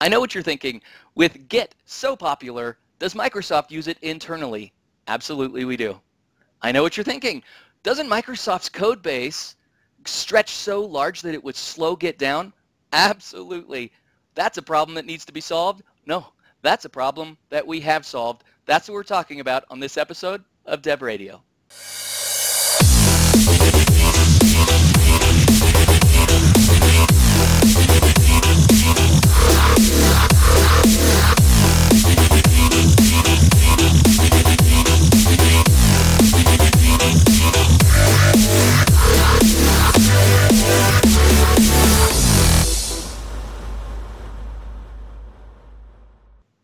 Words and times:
I 0.00 0.08
know 0.08 0.20
what 0.20 0.34
you're 0.34 0.42
thinking. 0.42 0.82
With 1.14 1.48
Git 1.48 1.74
so 1.84 2.16
popular, 2.16 2.78
does 2.98 3.14
Microsoft 3.14 3.70
use 3.70 3.88
it 3.88 3.98
internally? 4.02 4.72
Absolutely 5.08 5.64
we 5.64 5.76
do. 5.76 6.00
I 6.62 6.72
know 6.72 6.82
what 6.82 6.96
you're 6.96 7.04
thinking. 7.04 7.42
Doesn't 7.82 8.08
Microsoft's 8.08 8.68
code 8.68 9.02
base 9.02 9.56
stretch 10.04 10.50
so 10.50 10.84
large 10.84 11.22
that 11.22 11.34
it 11.34 11.42
would 11.42 11.56
slow 11.56 11.96
Git 11.96 12.18
down? 12.18 12.52
Absolutely. 12.92 13.92
That's 14.34 14.58
a 14.58 14.62
problem 14.62 14.94
that 14.96 15.06
needs 15.06 15.24
to 15.24 15.32
be 15.32 15.40
solved? 15.40 15.82
No, 16.06 16.26
that's 16.62 16.84
a 16.84 16.90
problem 16.90 17.36
that 17.50 17.66
we 17.66 17.80
have 17.80 18.04
solved. 18.04 18.44
That's 18.66 18.88
what 18.88 18.94
we're 18.94 19.02
talking 19.02 19.40
about 19.40 19.64
on 19.70 19.80
this 19.80 19.96
episode 19.96 20.44
of 20.66 20.82
Dev 20.82 21.02
Radio. 21.02 21.42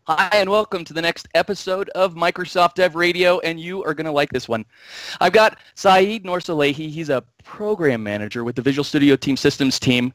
Hi, 0.05 0.27
and 0.33 0.49
welcome 0.49 0.83
to 0.83 0.91
the 0.91 1.01
next 1.01 1.29
episode 1.33 1.87
of 1.91 2.13
Microsoft 2.13 2.73
Dev 2.73 2.93
Radio, 2.93 3.39
and 3.39 3.57
you 3.57 3.85
are 3.85 3.93
going 3.93 4.05
to 4.05 4.11
like 4.11 4.29
this 4.31 4.49
one. 4.49 4.65
I've 5.21 5.31
got 5.31 5.59
Saeed 5.75 6.25
Noursalehi. 6.25 6.89
He's 6.89 7.07
a 7.07 7.23
program 7.45 8.03
manager 8.03 8.43
with 8.43 8.57
the 8.57 8.61
Visual 8.61 8.83
Studio 8.83 9.15
Team 9.15 9.37
Systems 9.37 9.79
team, 9.79 10.11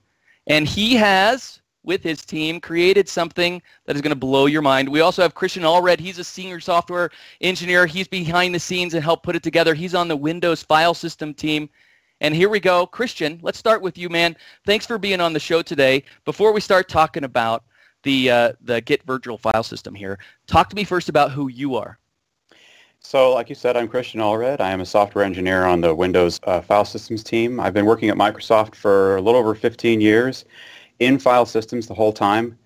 and 0.46 0.68
he 0.68 0.94
has, 0.96 1.62
with 1.84 2.02
his 2.02 2.22
team, 2.22 2.60
created 2.60 3.08
something 3.08 3.62
that 3.86 3.96
is 3.96 4.02
going 4.02 4.10
to 4.10 4.14
blow 4.14 4.44
your 4.44 4.60
mind. 4.60 4.90
We 4.90 5.00
also 5.00 5.22
have 5.22 5.34
Christian 5.34 5.62
Allred. 5.62 6.00
He's 6.00 6.18
a 6.18 6.24
senior 6.24 6.60
software 6.60 7.08
engineer. 7.40 7.86
He's 7.86 8.08
behind 8.08 8.54
the 8.54 8.60
scenes 8.60 8.92
and 8.92 9.02
helped 9.02 9.24
put 9.24 9.36
it 9.36 9.42
together. 9.42 9.72
He's 9.72 9.94
on 9.94 10.06
the 10.06 10.16
Windows 10.16 10.62
file 10.62 10.92
system 10.92 11.32
team. 11.32 11.70
And 12.20 12.34
here 12.34 12.50
we 12.50 12.60
go. 12.60 12.84
Christian, 12.84 13.38
let's 13.40 13.58
start 13.58 13.80
with 13.80 13.96
you, 13.96 14.10
man. 14.10 14.36
Thanks 14.66 14.84
for 14.84 14.98
being 14.98 15.22
on 15.22 15.32
the 15.32 15.40
show 15.40 15.62
today. 15.62 16.04
Before 16.26 16.52
we 16.52 16.60
start 16.60 16.90
talking 16.90 17.24
about 17.24 17.64
the 18.02 18.30
uh, 18.30 18.52
the 18.60 18.80
Git 18.80 19.02
virtual 19.04 19.38
file 19.38 19.62
system 19.62 19.94
here. 19.94 20.18
Talk 20.46 20.68
to 20.70 20.76
me 20.76 20.84
first 20.84 21.08
about 21.08 21.32
who 21.32 21.48
you 21.48 21.76
are. 21.76 21.98
So, 23.00 23.32
like 23.32 23.48
you 23.48 23.54
said, 23.54 23.76
I'm 23.76 23.88
Christian 23.88 24.20
Allred. 24.20 24.60
I 24.60 24.70
am 24.72 24.80
a 24.80 24.86
software 24.86 25.24
engineer 25.24 25.64
on 25.64 25.80
the 25.80 25.94
Windows 25.94 26.40
uh, 26.44 26.60
file 26.60 26.84
systems 26.84 27.22
team. 27.22 27.60
I've 27.60 27.72
been 27.72 27.86
working 27.86 28.08
at 28.10 28.16
Microsoft 28.16 28.74
for 28.74 29.16
a 29.16 29.22
little 29.22 29.40
over 29.40 29.54
15 29.54 30.00
years 30.00 30.44
in 30.98 31.18
file 31.18 31.46
systems 31.46 31.86
the 31.86 31.94
whole 31.94 32.12
time. 32.12 32.58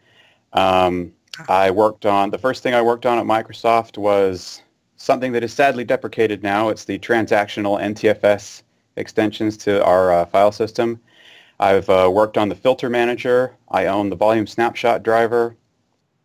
Um, 0.54 1.12
I 1.48 1.70
worked 1.70 2.06
on, 2.06 2.30
the 2.30 2.38
first 2.38 2.62
thing 2.62 2.74
I 2.74 2.82
worked 2.82 3.06
on 3.06 3.18
at 3.18 3.24
Microsoft 3.24 3.98
was 3.98 4.62
something 4.96 5.32
that 5.32 5.42
is 5.42 5.52
sadly 5.52 5.84
deprecated 5.84 6.42
now. 6.42 6.68
It's 6.68 6.84
the 6.84 6.98
transactional 6.98 7.80
NTFS 7.80 8.62
extensions 8.96 9.56
to 9.58 9.84
our 9.84 10.12
uh, 10.12 10.26
file 10.26 10.52
system. 10.52 11.00
I've 11.62 11.88
uh, 11.88 12.10
worked 12.12 12.36
on 12.38 12.48
the 12.48 12.56
filter 12.56 12.90
manager. 12.90 13.54
I 13.70 13.86
own 13.86 14.10
the 14.10 14.16
volume 14.16 14.48
snapshot 14.48 15.04
driver. 15.04 15.54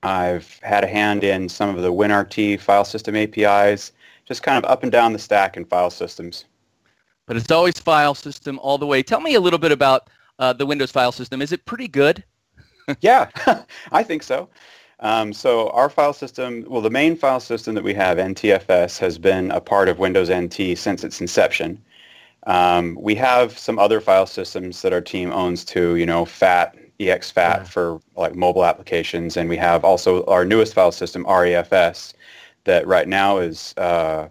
I've 0.02 0.60
had 0.64 0.84
a 0.84 0.88
hand 0.88 1.24
in 1.24 1.48
some 1.48 1.70
of 1.76 1.84
the 1.84 1.94
WinRT 1.94 2.60
file 2.60 2.84
system 2.84 3.16
APIs, 3.16 3.92
just 4.26 4.42
kind 4.42 4.58
of 4.58 4.68
up 4.68 4.82
and 4.82 4.92
down 4.92 5.14
the 5.14 5.20
stack 5.20 5.56
in 5.56 5.64
file 5.64 5.92
systems. 5.92 6.46
But 7.28 7.38
it's 7.38 7.52
always 7.52 7.78
file 7.78 8.16
system 8.16 8.58
all 8.64 8.80
the 8.80 8.88
way. 8.88 9.04
Tell 9.04 9.22
me 9.22 9.36
a 9.36 9.40
little 9.40 9.60
bit 9.60 9.72
about 9.72 10.10
uh, 10.40 10.54
the 10.54 10.66
Windows 10.66 10.90
file 10.90 11.12
system. 11.12 11.40
Is 11.40 11.52
it 11.52 11.64
pretty 11.66 11.88
good? 11.88 12.24
yeah, 13.02 13.30
I 13.92 14.02
think 14.02 14.24
so. 14.24 14.50
Um, 15.02 15.34
so 15.34 15.70
our 15.70 15.92
file 15.92 16.14
system, 16.14 16.66
well, 16.68 16.82
the 16.82 16.90
main 16.90 17.16
file 17.16 17.42
system 17.42 17.76
that 17.76 17.84
we 17.84 17.94
have, 17.94 18.18
NTFS, 18.18 18.98
has 18.98 19.20
been 19.20 19.52
a 19.52 19.62
part 19.62 19.88
of 19.88 20.00
Windows 20.00 20.32
NT 20.32 20.76
since 20.76 21.04
its 21.04 21.22
inception. 21.22 21.80
Um, 22.46 22.98
we 23.02 23.16
have 23.16 23.58
some 23.58 23.80
other 23.80 24.00
file 24.00 24.26
systems 24.26 24.82
that 24.82 24.94
our 24.94 25.02
team 25.02 25.32
owns 25.32 25.66
too, 25.66 25.96
you 25.96 26.06
know, 26.06 26.26
FAT, 26.26 26.78
exFAT 27.00 27.58
yeah. 27.58 27.64
for 27.64 28.00
like 28.16 28.36
mobile 28.36 28.66
applications. 28.66 29.38
And 29.38 29.50
we 29.50 29.58
have 29.58 29.84
also 29.84 30.24
our 30.26 30.46
newest 30.46 30.74
file 30.74 30.92
system, 30.92 31.26
REFS, 31.26 32.14
that 32.64 32.88
right 32.88 33.08
now 33.08 33.38
is 33.38 33.74
uh, 33.78 34.28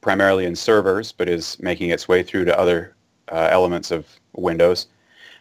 primarily 0.00 0.44
in 0.44 0.56
servers, 0.56 1.12
but 1.12 1.28
is 1.28 1.58
making 1.60 1.90
its 1.90 2.08
way 2.08 2.22
through 2.22 2.44
to 2.46 2.58
other 2.58 2.94
uh, 3.32 3.48
elements 3.50 3.90
of 3.90 4.06
Windows. 4.34 4.86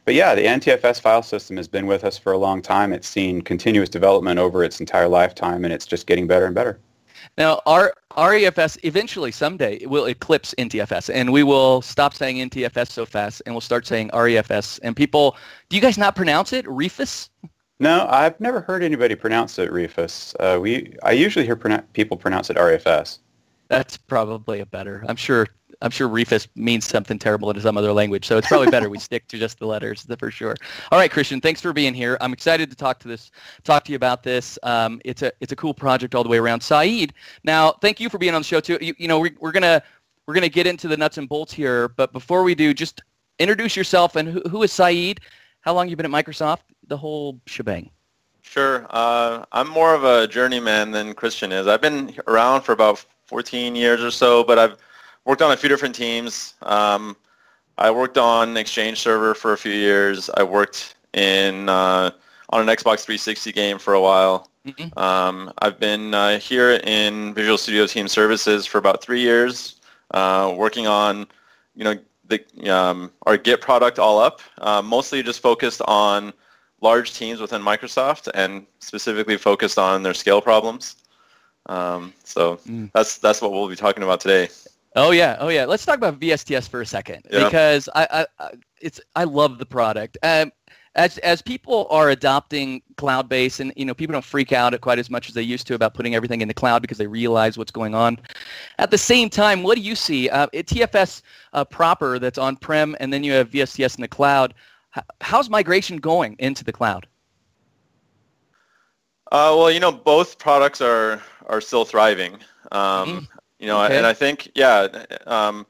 But 0.05 0.15
yeah, 0.15 0.35
the 0.35 0.45
NTFS 0.45 0.99
file 0.99 1.23
system 1.23 1.55
has 1.57 1.67
been 1.67 1.87
with 1.87 2.03
us 2.03 2.17
for 2.17 2.33
a 2.33 2.37
long 2.37 2.61
time. 2.61 2.91
It's 2.91 3.07
seen 3.07 3.41
continuous 3.41 3.89
development 3.89 4.39
over 4.39 4.63
its 4.63 4.79
entire 4.79 5.07
lifetime, 5.07 5.63
and 5.63 5.73
it's 5.73 5.85
just 5.85 6.07
getting 6.07 6.27
better 6.27 6.45
and 6.45 6.53
better. 6.53 6.79
Now, 7.37 7.61
our 7.65 7.93
REFS 8.17 8.77
eventually 8.83 9.31
someday 9.31 9.85
will 9.85 10.05
eclipse 10.05 10.53
NTFS, 10.57 11.09
and 11.13 11.31
we 11.31 11.43
will 11.43 11.81
stop 11.81 12.13
saying 12.13 12.49
NTFS 12.49 12.91
so 12.91 13.05
fast, 13.05 13.41
and 13.45 13.53
we'll 13.53 13.61
start 13.61 13.87
saying 13.87 14.09
REFS. 14.13 14.79
And 14.83 14.95
people, 14.95 15.37
do 15.69 15.75
you 15.75 15.81
guys 15.81 15.97
not 15.97 16.15
pronounce 16.15 16.53
it 16.53 16.65
REFS? 16.65 17.29
No, 17.79 18.07
I've 18.09 18.39
never 18.39 18.61
heard 18.61 18.83
anybody 18.83 19.15
pronounce 19.15 19.57
it 19.59 19.71
REFS. 19.71 20.35
Uh, 20.39 20.59
we, 20.59 20.95
I 21.03 21.11
usually 21.11 21.45
hear 21.45 21.55
people 21.93 22.17
pronounce 22.17 22.49
it 22.49 22.57
REFS. 22.57 23.19
That's 23.67 23.97
probably 23.97 24.59
a 24.59 24.65
better. 24.65 25.03
I'm 25.07 25.15
sure 25.15 25.47
I'm 25.83 25.91
sure 25.91 26.07
Refus 26.07 26.47
means 26.55 26.85
something 26.85 27.19
terrible 27.19 27.51
in 27.51 27.59
some 27.59 27.77
other 27.77 27.91
language, 27.91 28.25
so 28.25 28.37
it's 28.37 28.47
probably 28.47 28.71
better 28.71 28.89
we 28.89 28.97
stick 28.99 29.27
to 29.27 29.37
just 29.37 29.59
the 29.59 29.67
letters 29.67 30.07
for 30.17 30.31
sure. 30.31 30.55
All 30.91 30.97
right, 30.97 31.11
Christian, 31.11 31.41
thanks 31.41 31.59
for 31.59 31.73
being 31.73 31.93
here. 31.93 32.17
I'm 32.21 32.31
excited 32.31 32.69
to 32.69 32.75
talk 32.75 32.99
to 32.99 33.09
this, 33.09 33.31
talk 33.65 33.83
to 33.85 33.91
you 33.91 33.97
about 33.97 34.23
this. 34.23 34.57
Um, 34.63 35.01
it's 35.03 35.21
a 35.21 35.33
it's 35.41 35.51
a 35.51 35.55
cool 35.55 35.73
project 35.73 36.15
all 36.15 36.23
the 36.23 36.29
way 36.29 36.37
around. 36.37 36.61
Saeed, 36.61 37.13
now 37.43 37.73
thank 37.73 37.99
you 37.99 38.09
for 38.09 38.17
being 38.17 38.33
on 38.33 38.41
the 38.41 38.47
show 38.47 38.61
too. 38.61 38.77
You, 38.79 38.95
you 38.97 39.09
know 39.09 39.19
we, 39.19 39.33
we're 39.39 39.51
gonna 39.51 39.83
we're 40.25 40.33
gonna 40.33 40.47
get 40.47 40.65
into 40.65 40.87
the 40.87 40.95
nuts 40.95 41.17
and 41.17 41.27
bolts 41.27 41.51
here, 41.51 41.89
but 41.89 42.13
before 42.13 42.43
we 42.43 42.55
do, 42.55 42.73
just 42.73 43.01
introduce 43.37 43.75
yourself 43.75 44.15
and 44.15 44.29
who, 44.29 44.41
who 44.49 44.63
is 44.63 44.71
Saeed? 44.71 45.19
How 45.61 45.73
long 45.73 45.89
you 45.89 45.97
been 45.97 46.05
at 46.05 46.25
Microsoft? 46.25 46.61
The 46.87 46.97
whole 46.97 47.41
shebang. 47.45 47.89
Sure. 48.41 48.85
Uh, 48.89 49.43
I'm 49.51 49.69
more 49.69 49.95
of 49.95 50.03
a 50.03 50.27
journeyman 50.27 50.91
than 50.91 51.13
Christian 51.13 51.51
is. 51.51 51.67
I've 51.67 51.81
been 51.81 52.15
around 52.27 52.61
for 52.61 52.71
about 52.71 53.05
14 53.25 53.75
years 53.75 54.01
or 54.01 54.11
so, 54.11 54.43
but 54.43 54.59
I've 54.59 54.77
worked 55.25 55.41
on 55.41 55.51
a 55.51 55.57
few 55.57 55.69
different 55.69 55.95
teams. 55.95 56.55
Um, 56.61 57.15
I 57.77 57.89
worked 57.91 58.17
on 58.17 58.57
Exchange 58.57 58.99
Server 58.99 59.33
for 59.33 59.53
a 59.53 59.57
few 59.57 59.71
years. 59.71 60.29
I 60.35 60.43
worked 60.43 60.95
in 61.13 61.69
uh, 61.69 62.11
on 62.49 62.61
an 62.61 62.67
Xbox 62.67 63.01
360 63.01 63.51
game 63.51 63.79
for 63.79 63.93
a 63.93 64.01
while. 64.01 64.49
Mm-hmm. 64.65 64.97
Um, 64.97 65.51
I've 65.59 65.79
been 65.79 66.13
uh, 66.13 66.39
here 66.39 66.79
in 66.83 67.33
Visual 67.33 67.57
Studio 67.57 67.85
Team 67.85 68.07
Services 68.07 68.65
for 68.65 68.77
about 68.77 69.01
three 69.01 69.19
years, 69.19 69.81
uh, 70.11 70.53
working 70.55 70.87
on 70.87 71.27
you 71.75 71.83
know 71.83 71.95
the 72.27 72.71
um, 72.71 73.11
our 73.23 73.35
Git 73.37 73.59
product 73.59 73.99
all 73.99 74.19
up, 74.19 74.41
uh, 74.59 74.81
mostly 74.81 75.21
just 75.21 75.41
focused 75.41 75.81
on 75.85 76.31
large 76.79 77.13
teams 77.13 77.41
within 77.41 77.61
Microsoft 77.61 78.29
and 78.35 78.65
specifically 78.79 79.37
focused 79.37 79.77
on 79.77 80.03
their 80.03 80.13
scale 80.13 80.41
problems. 80.41 80.95
Um, 81.65 82.13
so 82.23 82.57
mm. 82.67 82.89
that's 82.93 83.17
that's 83.17 83.41
what 83.41 83.51
we'll 83.51 83.67
be 83.67 83.75
talking 83.75 84.03
about 84.03 84.21
today. 84.21 84.49
Oh 84.95 85.11
yeah, 85.11 85.37
oh 85.39 85.49
yeah. 85.49 85.65
Let's 85.65 85.85
talk 85.85 85.97
about 85.97 86.19
VSTS 86.19 86.69
for 86.69 86.81
a 86.81 86.85
second 86.85 87.25
yeah. 87.31 87.45
because 87.45 87.89
I, 87.95 88.25
I, 88.39 88.49
it's 88.79 89.01
I 89.15 89.23
love 89.23 89.57
the 89.57 89.65
product. 89.65 90.17
Um, 90.21 90.51
as 90.95 91.17
as 91.19 91.41
people 91.41 91.87
are 91.89 92.09
adopting 92.09 92.81
cloud 92.97 93.27
based 93.27 93.59
and 93.59 93.73
you 93.75 93.85
know 93.85 93.93
people 93.93 94.13
don't 94.13 94.25
freak 94.25 94.51
out 94.51 94.79
quite 94.81 94.99
as 94.99 95.09
much 95.09 95.27
as 95.27 95.33
they 95.33 95.41
used 95.41 95.65
to 95.67 95.73
about 95.73 95.93
putting 95.93 96.15
everything 96.15 96.41
in 96.41 96.47
the 96.47 96.53
cloud 96.53 96.81
because 96.81 96.97
they 96.97 97.07
realize 97.07 97.57
what's 97.57 97.71
going 97.71 97.95
on 97.95 98.19
at 98.79 98.91
the 98.91 98.97
same 98.97 99.29
time 99.29 99.63
what 99.63 99.75
do 99.75 99.81
you 99.81 99.95
see 99.95 100.29
uh, 100.29 100.47
tfs 100.53 101.21
uh, 101.53 101.65
proper 101.65 102.19
that's 102.19 102.37
on 102.37 102.55
prem 102.55 102.95
and 102.99 103.11
then 103.11 103.23
you 103.23 103.31
have 103.31 103.49
vsts 103.49 103.97
in 103.97 104.01
the 104.01 104.07
cloud 104.07 104.53
how's 105.21 105.49
migration 105.49 105.97
going 105.97 106.35
into 106.39 106.63
the 106.63 106.71
cloud 106.71 107.07
uh, 109.31 109.53
well 109.57 109.71
you 109.71 109.79
know 109.79 109.91
both 109.91 110.37
products 110.37 110.79
are 110.79 111.21
are 111.47 111.61
still 111.61 111.85
thriving 111.85 112.33
um, 112.71 113.07
mm-hmm. 113.07 113.19
You 113.63 113.69
know, 113.69 113.81
okay. 113.85 113.95
and 113.95 114.05
I 114.05 114.11
think 114.11 114.51
yeah, 114.55 115.05
um, 115.25 115.65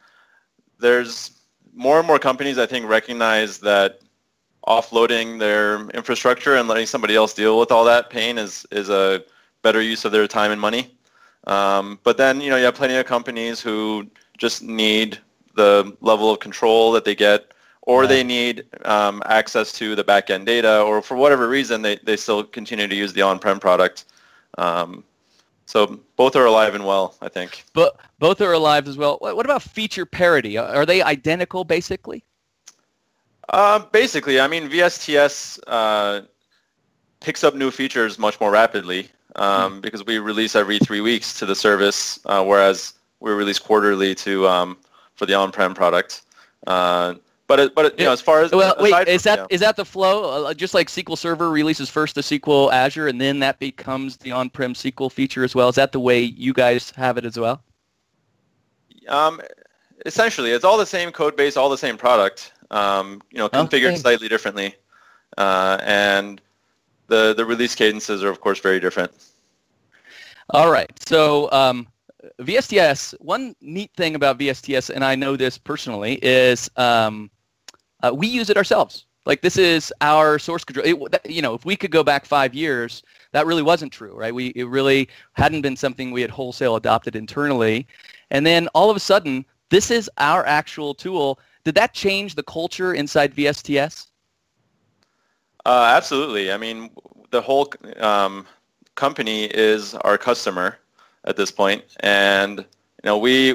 there's 0.79 1.43
more 1.75 1.99
and 1.99 2.07
more 2.07 2.17
companies 2.17 2.57
I 2.57 2.65
think 2.65 2.87
recognize 2.87 3.59
that 3.59 3.99
offloading 4.67 5.37
their 5.37 5.87
infrastructure 5.89 6.55
and 6.55 6.67
letting 6.67 6.87
somebody 6.87 7.15
else 7.15 7.35
deal 7.35 7.59
with 7.59 7.71
all 7.71 7.85
that 7.85 8.09
pain 8.09 8.39
is 8.39 8.65
is 8.71 8.89
a 8.89 9.23
better 9.61 9.79
use 9.79 10.05
of 10.05 10.11
their 10.11 10.27
time 10.27 10.49
and 10.51 10.59
money. 10.59 10.97
Um, 11.45 11.99
but 12.01 12.17
then 12.17 12.41
you 12.41 12.49
know 12.49 12.55
you 12.55 12.65
have 12.65 12.73
plenty 12.73 12.95
of 12.95 13.05
companies 13.05 13.61
who 13.61 14.07
just 14.39 14.63
need 14.63 15.19
the 15.53 15.95
level 16.01 16.31
of 16.31 16.39
control 16.39 16.91
that 16.93 17.05
they 17.05 17.13
get, 17.13 17.53
or 17.83 18.01
right. 18.01 18.09
they 18.09 18.23
need 18.23 18.65
um, 18.85 19.21
access 19.27 19.71
to 19.73 19.93
the 19.93 20.03
back-end 20.03 20.47
data, 20.47 20.81
or 20.81 20.99
for 21.03 21.15
whatever 21.15 21.47
reason 21.47 21.83
they, 21.83 21.97
they 21.97 22.17
still 22.17 22.43
continue 22.43 22.87
to 22.87 22.95
use 22.95 23.13
the 23.13 23.21
on-prem 23.21 23.59
product. 23.59 24.05
Um, 24.57 25.03
so 25.65 25.99
both 26.15 26.35
are 26.35 26.45
alive 26.45 26.75
and 26.75 26.85
well, 26.85 27.15
I 27.21 27.29
think. 27.29 27.63
But 27.73 27.97
both 28.19 28.41
are 28.41 28.53
alive 28.53 28.87
as 28.87 28.97
well. 28.97 29.17
What 29.19 29.45
about 29.45 29.61
feature 29.61 30.05
parity? 30.05 30.57
Are 30.57 30.85
they 30.85 31.01
identical, 31.01 31.63
basically? 31.63 32.23
Uh, 33.49 33.79
basically, 33.91 34.39
I 34.39 34.47
mean, 34.47 34.69
VSTS 34.69 35.59
uh, 35.67 36.21
picks 37.19 37.43
up 37.43 37.55
new 37.55 37.71
features 37.71 38.17
much 38.17 38.39
more 38.39 38.51
rapidly 38.51 39.09
um, 39.35 39.77
mm. 39.77 39.81
because 39.81 40.05
we 40.05 40.19
release 40.19 40.55
every 40.55 40.79
three 40.79 41.01
weeks 41.01 41.37
to 41.39 41.45
the 41.45 41.55
service, 41.55 42.19
uh, 42.25 42.43
whereas 42.43 42.93
we 43.19 43.31
release 43.31 43.59
quarterly 43.59 44.15
to 44.15 44.47
um, 44.47 44.77
for 45.15 45.25
the 45.25 45.33
on-prem 45.33 45.73
product. 45.73 46.23
Uh, 47.49 47.55
but 47.55 47.75
but 47.75 47.99
you 47.99 48.05
know, 48.05 48.11
as 48.11 48.21
far 48.21 48.41
as 48.41 48.51
well, 48.51 48.75
wait, 48.79 48.91
from, 48.91 49.07
is 49.07 49.23
that 49.23 49.37
you 49.37 49.41
know, 49.41 49.47
is 49.49 49.59
that 49.61 49.75
the 49.75 49.85
flow? 49.85 50.45
Uh, 50.45 50.53
just 50.53 50.73
like 50.73 50.87
SQL 50.87 51.17
Server 51.17 51.49
releases 51.49 51.89
first 51.89 52.15
the 52.15 52.21
SQL 52.21 52.71
Azure, 52.71 53.07
and 53.07 53.19
then 53.19 53.39
that 53.39 53.59
becomes 53.59 54.17
the 54.17 54.31
on-prem 54.31 54.73
SQL 54.73 55.11
feature 55.11 55.43
as 55.43 55.53
well. 55.53 55.69
Is 55.69 55.75
that 55.75 55.91
the 55.91 55.99
way 55.99 56.21
you 56.21 56.53
guys 56.53 56.91
have 56.91 57.17
it 57.17 57.25
as 57.25 57.37
well? 57.37 57.61
Um, 59.07 59.41
essentially, 60.05 60.51
it's 60.51 60.63
all 60.63 60.77
the 60.77 60.85
same 60.85 61.11
code 61.11 61.35
base, 61.35 61.57
all 61.57 61.69
the 61.69 61.77
same 61.77 61.97
product. 61.97 62.53
Um, 62.71 63.21
you 63.29 63.37
know, 63.37 63.49
configured 63.49 63.89
okay. 63.89 63.97
slightly 63.97 64.27
differently, 64.27 64.75
uh, 65.37 65.77
and 65.81 66.41
the 67.07 67.33
the 67.35 67.45
release 67.45 67.75
cadences 67.75 68.23
are 68.23 68.29
of 68.29 68.41
course 68.41 68.59
very 68.59 68.79
different. 68.79 69.11
All 70.49 70.71
right, 70.71 70.91
so 71.07 71.51
um, 71.51 71.87
VSTS. 72.39 73.13
One 73.19 73.55
neat 73.61 73.91
thing 73.95 74.15
about 74.15 74.39
VSTS, 74.39 74.89
and 74.89 75.03
I 75.03 75.15
know 75.15 75.35
this 75.35 75.57
personally, 75.57 76.19
is 76.21 76.69
um, 76.77 77.29
uh, 78.01 78.11
we 78.13 78.27
use 78.27 78.49
it 78.49 78.57
ourselves. 78.57 79.05
Like 79.25 79.41
this 79.41 79.57
is 79.57 79.93
our 80.01 80.37
source 80.37 80.63
control. 80.63 80.85
It, 80.85 81.21
you 81.25 81.41
know, 81.41 81.53
if 81.53 81.65
we 81.65 81.75
could 81.75 81.91
go 81.91 82.03
back 82.03 82.25
five 82.25 82.53
years, 82.53 83.03
that 83.31 83.45
really 83.45 83.61
wasn't 83.61 83.93
true, 83.93 84.13
right? 84.15 84.33
We 84.33 84.47
it 84.47 84.65
really 84.65 85.07
hadn't 85.33 85.61
been 85.61 85.77
something 85.77 86.11
we 86.11 86.21
had 86.21 86.29
wholesale 86.29 86.75
adopted 86.75 87.15
internally, 87.15 87.87
and 88.31 88.45
then 88.45 88.67
all 88.69 88.89
of 88.89 88.97
a 88.97 88.99
sudden, 88.99 89.45
this 89.69 89.91
is 89.91 90.09
our 90.17 90.45
actual 90.45 90.93
tool. 90.93 91.39
Did 91.63 91.75
that 91.75 91.93
change 91.93 92.35
the 92.35 92.43
culture 92.43 92.93
inside 92.93 93.33
VSTS? 93.33 94.07
Uh, 95.65 95.93
absolutely. 95.95 96.51
I 96.51 96.57
mean, 96.57 96.89
the 97.31 97.41
whole 97.41 97.71
um, 98.01 98.45
company 98.95 99.45
is 99.45 99.95
our 99.95 100.17
customer 100.17 100.77
at 101.25 101.37
this 101.37 101.51
point, 101.51 101.83
and 102.01 102.59
you 102.59 102.65
know 103.05 103.17
we 103.17 103.53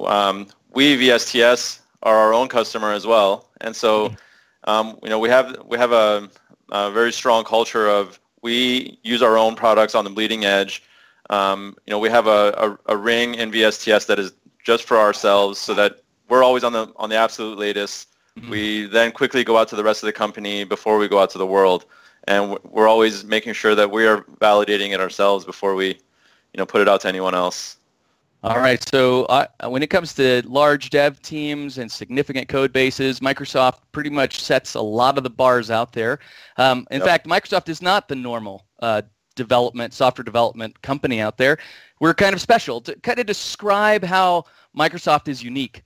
um, 0.00 0.46
we 0.74 0.96
VSTS 0.96 1.80
are 2.02 2.16
our 2.16 2.32
own 2.32 2.48
customer 2.48 2.92
as 2.92 3.06
well, 3.06 3.48
and 3.60 3.74
so 3.74 4.08
mm-hmm. 4.08 4.70
um, 4.70 4.98
you 5.02 5.08
know 5.08 5.18
we 5.18 5.28
have 5.28 5.56
we 5.66 5.78
have 5.78 5.92
a, 5.92 6.28
a, 6.70 6.90
very 6.90 7.12
strong 7.12 7.44
culture 7.44 7.88
of 7.88 8.20
we 8.42 8.98
use 9.02 9.22
our 9.22 9.36
own 9.36 9.56
products 9.56 9.94
on 9.94 10.04
the 10.04 10.10
bleeding 10.10 10.44
edge. 10.44 10.82
Um, 11.30 11.76
you 11.86 11.90
know 11.90 11.98
we 11.98 12.08
have 12.10 12.26
a, 12.26 12.78
a, 12.86 12.94
a 12.94 12.96
ring 12.96 13.34
in 13.34 13.50
VSTS 13.50 14.06
that 14.06 14.18
is 14.18 14.32
just 14.64 14.84
for 14.84 14.98
ourselves, 14.98 15.58
so 15.58 15.74
that 15.74 16.02
we're 16.28 16.42
always 16.42 16.64
on 16.64 16.72
the 16.72 16.92
on 16.96 17.10
the 17.10 17.16
absolute 17.16 17.58
latest. 17.58 18.08
Mm-hmm. 18.38 18.50
We 18.50 18.86
then 18.86 19.12
quickly 19.12 19.42
go 19.42 19.56
out 19.56 19.68
to 19.68 19.76
the 19.76 19.84
rest 19.84 20.02
of 20.02 20.06
the 20.06 20.12
company 20.12 20.64
before 20.64 20.98
we 20.98 21.08
go 21.08 21.18
out 21.18 21.30
to 21.30 21.38
the 21.38 21.46
world, 21.46 21.86
and 22.28 22.58
we're 22.64 22.88
always 22.88 23.24
making 23.24 23.54
sure 23.54 23.74
that 23.74 23.90
we 23.90 24.06
are 24.06 24.22
validating 24.40 24.92
it 24.92 25.00
ourselves 25.00 25.44
before 25.44 25.74
we, 25.74 25.98
you 26.52 26.58
know, 26.58 26.66
put 26.66 26.80
it 26.80 26.88
out 26.88 27.00
to 27.02 27.08
anyone 27.08 27.34
else. 27.34 27.76
All 28.44 28.58
right. 28.58 28.82
So 28.88 29.24
uh, 29.24 29.46
when 29.68 29.82
it 29.82 29.88
comes 29.88 30.14
to 30.14 30.42
large 30.46 30.90
dev 30.90 31.20
teams 31.22 31.78
and 31.78 31.90
significant 31.90 32.48
code 32.48 32.72
bases, 32.72 33.18
Microsoft 33.18 33.80
pretty 33.90 34.10
much 34.10 34.40
sets 34.40 34.74
a 34.74 34.80
lot 34.80 35.18
of 35.18 35.24
the 35.24 35.30
bars 35.30 35.72
out 35.72 35.92
there. 35.92 36.20
Um, 36.56 36.86
in 36.92 36.98
yep. 37.00 37.08
fact, 37.08 37.26
Microsoft 37.26 37.68
is 37.68 37.82
not 37.82 38.06
the 38.06 38.14
normal 38.14 38.64
uh, 38.78 39.02
development, 39.34 39.92
software 39.92 40.22
development 40.22 40.80
company 40.82 41.20
out 41.20 41.36
there. 41.36 41.58
We're 41.98 42.14
kind 42.14 42.32
of 42.32 42.40
special. 42.40 42.80
To 42.82 42.94
kind 43.00 43.18
of 43.18 43.26
describe 43.26 44.04
how 44.04 44.44
Microsoft 44.76 45.26
is 45.26 45.42
unique. 45.42 45.82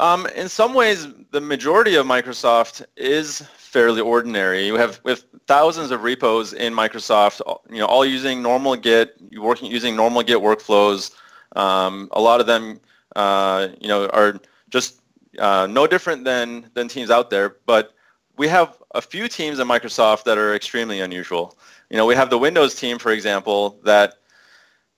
Um, 0.00 0.26
in 0.28 0.48
some 0.48 0.72
ways, 0.72 1.08
the 1.30 1.42
majority 1.42 1.96
of 1.96 2.06
Microsoft 2.06 2.86
is 2.96 3.42
fairly 3.58 4.00
ordinary. 4.00 4.66
You 4.66 4.76
have 4.76 4.98
with 5.04 5.26
thousands 5.46 5.90
of 5.90 6.02
repos 6.02 6.54
in 6.54 6.72
Microsoft, 6.72 7.42
you 7.68 7.80
know, 7.80 7.84
all 7.84 8.06
using 8.06 8.42
normal 8.42 8.76
Git, 8.76 9.20
working 9.36 9.70
using 9.70 9.94
normal 9.94 10.22
Git 10.22 10.38
workflows. 10.38 11.14
Um, 11.54 12.08
a 12.12 12.20
lot 12.20 12.40
of 12.40 12.46
them, 12.46 12.80
uh, 13.14 13.68
you 13.78 13.88
know, 13.88 14.08
are 14.08 14.40
just 14.70 15.02
uh, 15.38 15.66
no 15.70 15.86
different 15.86 16.24
than 16.24 16.70
than 16.72 16.88
teams 16.88 17.10
out 17.10 17.28
there. 17.28 17.56
But 17.66 17.92
we 18.38 18.48
have 18.48 18.78
a 18.94 19.02
few 19.02 19.28
teams 19.28 19.60
at 19.60 19.66
Microsoft 19.66 20.24
that 20.24 20.38
are 20.38 20.54
extremely 20.54 21.00
unusual. 21.00 21.58
You 21.90 21.98
know, 21.98 22.06
we 22.06 22.14
have 22.14 22.30
the 22.30 22.38
Windows 22.38 22.74
team, 22.74 22.98
for 22.98 23.12
example, 23.12 23.78
that 23.84 24.14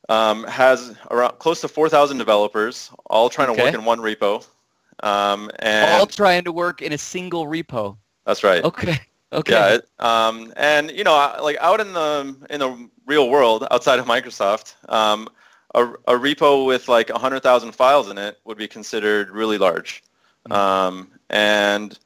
um, 0.09 0.45
has 0.45 0.97
around 1.11 1.41
close 1.41 1.61
to 1.63 1.67
4,000 1.67 2.19
developers, 2.19 2.93
all 3.07 3.29
trying 3.29 3.51
okay. 3.51 3.59
to 3.59 3.65
work 3.65 3.75
in 3.75 3.85
one 3.85 3.99
repo. 3.99 4.47
Um, 5.03 5.51
and 5.59 5.91
all 5.91 6.07
trying 6.07 6.45
to 6.45 6.53
work 6.53 6.83
in 6.83 6.93
a 6.93 6.99
single 6.99 7.47
repo. 7.47 7.97
That's 8.25 8.45
right. 8.45 8.63
Okay. 8.65 8.99
Okay. 9.35 9.53
Yeah. 9.53 9.77
It, 9.77 9.89
um, 9.99 10.53
and 10.59 10.91
you 10.91 11.05
know, 11.05 11.13
like 11.43 11.57
out 11.59 11.81
in 11.81 11.95
the 11.95 12.37
in 12.51 12.61
the 12.61 12.91
real 13.07 13.31
world, 13.31 13.67
outside 13.71 13.99
of 13.99 14.05
Microsoft, 14.05 14.75
um, 14.93 15.27
a, 15.75 15.87
a 15.87 16.13
repo 16.13 16.67
with 16.67 16.89
like 16.89 17.09
100,000 17.09 17.73
files 17.73 18.11
in 18.11 18.19
it 18.19 18.39
would 18.45 18.59
be 18.59 18.69
considered 18.69 19.31
really 19.31 19.59
large. 19.59 20.03
Mm-hmm. 20.49 20.53
Um, 20.53 21.11
and 21.31 21.99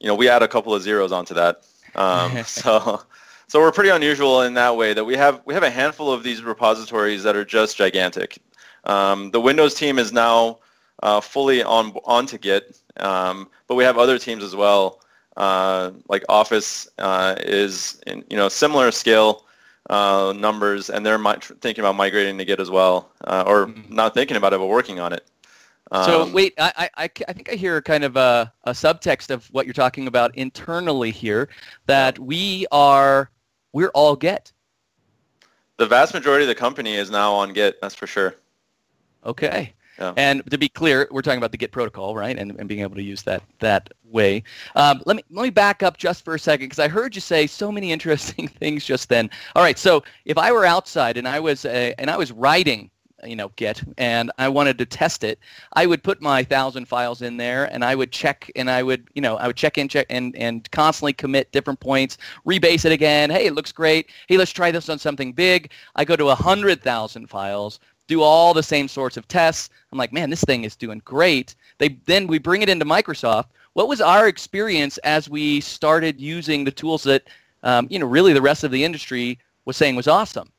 you 0.00 0.08
know, 0.08 0.14
we 0.14 0.28
add 0.28 0.42
a 0.42 0.48
couple 0.48 0.74
of 0.74 0.82
zeros 0.82 1.12
onto 1.12 1.34
that. 1.34 1.62
Um, 1.94 2.42
so, 2.46 3.02
so 3.46 3.60
we're 3.60 3.72
pretty 3.72 3.90
unusual 3.90 4.42
in 4.42 4.54
that 4.54 4.76
way 4.76 4.92
that 4.92 5.04
we 5.04 5.16
have 5.16 5.42
we 5.44 5.54
have 5.54 5.62
a 5.62 5.70
handful 5.70 6.12
of 6.12 6.22
these 6.22 6.42
repositories 6.42 7.22
that 7.22 7.36
are 7.36 7.44
just 7.44 7.76
gigantic. 7.76 8.38
Um, 8.84 9.30
the 9.30 9.40
Windows 9.40 9.74
team 9.74 9.98
is 9.98 10.12
now 10.12 10.58
uh, 11.02 11.20
fully 11.20 11.62
on 11.62 11.92
onto 12.04 12.38
Git, 12.38 12.78
um, 12.98 13.48
but 13.66 13.74
we 13.74 13.84
have 13.84 13.98
other 13.98 14.18
teams 14.18 14.42
as 14.42 14.54
well. 14.54 15.00
Uh, 15.36 15.92
like 16.08 16.24
Office 16.28 16.88
uh, 16.98 17.36
is 17.40 18.00
in 18.06 18.24
you 18.28 18.36
know 18.36 18.48
similar 18.48 18.90
scale 18.90 19.46
uh, 19.90 20.32
numbers, 20.36 20.90
and 20.90 21.04
they're 21.04 21.18
mi- 21.18 21.36
thinking 21.60 21.82
about 21.82 21.96
migrating 21.96 22.38
to 22.38 22.44
Git 22.44 22.60
as 22.60 22.70
well, 22.70 23.12
uh, 23.24 23.44
or 23.46 23.66
mm-hmm. 23.66 23.94
not 23.94 24.14
thinking 24.14 24.36
about 24.36 24.52
it, 24.52 24.58
but 24.58 24.66
working 24.66 25.00
on 25.00 25.12
it. 25.12 25.26
Um, 25.90 26.04
so 26.04 26.30
wait, 26.32 26.54
I, 26.58 26.88
I, 26.96 27.10
I 27.28 27.32
think 27.32 27.52
I 27.52 27.54
hear 27.54 27.82
kind 27.82 28.02
of 28.04 28.16
a, 28.16 28.52
a 28.64 28.70
subtext 28.70 29.30
of 29.30 29.46
what 29.52 29.66
you're 29.66 29.74
talking 29.74 30.06
about 30.06 30.34
internally 30.36 31.10
here, 31.10 31.50
that 31.86 32.18
we 32.18 32.66
are 32.72 33.30
we're 33.72 33.90
all 33.90 34.16
Git. 34.16 34.52
The 35.76 35.86
vast 35.86 36.14
majority 36.14 36.44
of 36.44 36.48
the 36.48 36.54
company 36.54 36.94
is 36.94 37.10
now 37.10 37.32
on 37.32 37.52
Git. 37.52 37.80
That's 37.80 37.94
for 37.94 38.06
sure. 38.06 38.36
Okay. 39.26 39.74
Yeah. 39.98 40.14
And 40.16 40.48
to 40.50 40.58
be 40.58 40.68
clear, 40.68 41.08
we're 41.10 41.22
talking 41.22 41.38
about 41.38 41.52
the 41.52 41.58
Git 41.58 41.72
protocol, 41.72 42.14
right? 42.14 42.38
And, 42.38 42.52
and 42.58 42.68
being 42.68 42.80
able 42.80 42.96
to 42.96 43.02
use 43.02 43.22
that 43.22 43.42
that 43.60 43.92
way. 44.04 44.42
Um, 44.76 45.02
let 45.06 45.16
me 45.16 45.24
let 45.30 45.42
me 45.42 45.50
back 45.50 45.82
up 45.82 45.96
just 45.96 46.24
for 46.24 46.34
a 46.34 46.38
second 46.38 46.66
because 46.66 46.78
I 46.78 46.88
heard 46.88 47.14
you 47.14 47.20
say 47.20 47.46
so 47.46 47.72
many 47.72 47.92
interesting 47.96 48.48
things 48.48 48.84
just 48.84 49.08
then. 49.08 49.30
All 49.54 49.62
right, 49.62 49.78
so 49.78 50.02
if 50.24 50.38
I 50.38 50.52
were 50.52 50.64
outside 50.64 51.16
and 51.16 51.28
I 51.28 51.40
was 51.40 51.64
uh, 51.64 51.92
and 51.98 52.10
I 52.10 52.16
was 52.16 52.32
writing 52.32 52.90
you 53.24 53.36
know 53.36 53.52
Git 53.56 53.82
and 53.98 54.30
I 54.38 54.48
wanted 54.48 54.78
to 54.78 54.86
test 54.86 55.24
it, 55.24 55.38
I 55.74 55.86
would 55.86 56.02
put 56.02 56.20
my 56.20 56.42
thousand 56.42 56.86
files 56.86 57.22
in 57.22 57.36
there 57.36 57.72
and 57.72 57.84
I 57.84 57.94
would 57.94 58.12
check 58.12 58.50
and 58.56 58.70
I 58.70 58.82
would 58.82 59.08
you 59.14 59.22
know 59.22 59.36
I 59.36 59.46
would 59.46 59.56
check 59.56 59.78
in 59.78 59.88
check 59.88 60.06
and 60.10 60.34
and 60.36 60.70
constantly 60.70 61.12
commit 61.12 61.52
different 61.52 61.80
points, 61.80 62.18
rebase 62.46 62.84
it 62.84 62.92
again. 62.92 63.30
Hey, 63.30 63.46
it 63.46 63.54
looks 63.54 63.72
great. 63.72 64.10
Hey, 64.28 64.36
let's 64.36 64.52
try 64.52 64.70
this 64.70 64.88
on 64.88 64.98
something 64.98 65.32
big. 65.32 65.70
I 65.96 66.04
go 66.04 66.16
to 66.16 66.30
a 66.30 66.34
hundred 66.34 66.82
thousand 66.82 67.28
files 67.28 67.80
do 68.12 68.22
all 68.22 68.52
the 68.52 68.62
same 68.62 68.88
sorts 68.88 69.16
of 69.16 69.26
tests. 69.26 69.70
I'm 69.90 69.98
like, 69.98 70.12
man, 70.12 70.28
this 70.28 70.42
thing 70.42 70.64
is 70.64 70.76
doing 70.76 71.00
great. 71.04 71.54
They 71.78 71.90
then 72.04 72.26
we 72.26 72.38
bring 72.38 72.62
it 72.62 72.68
into 72.68 72.84
Microsoft. 72.84 73.46
What 73.72 73.88
was 73.88 74.00
our 74.02 74.28
experience 74.28 74.98
as 74.98 75.30
we 75.30 75.60
started 75.62 76.20
using 76.20 76.64
the 76.64 76.70
tools 76.70 77.02
that 77.04 77.22
um, 77.62 77.86
you 77.90 77.98
know 77.98 78.06
really 78.06 78.34
the 78.34 78.42
rest 78.42 78.64
of 78.64 78.70
the 78.70 78.84
industry 78.84 79.38
was 79.64 79.76
saying 79.76 79.96
was 79.96 80.08
awesome? 80.08 80.50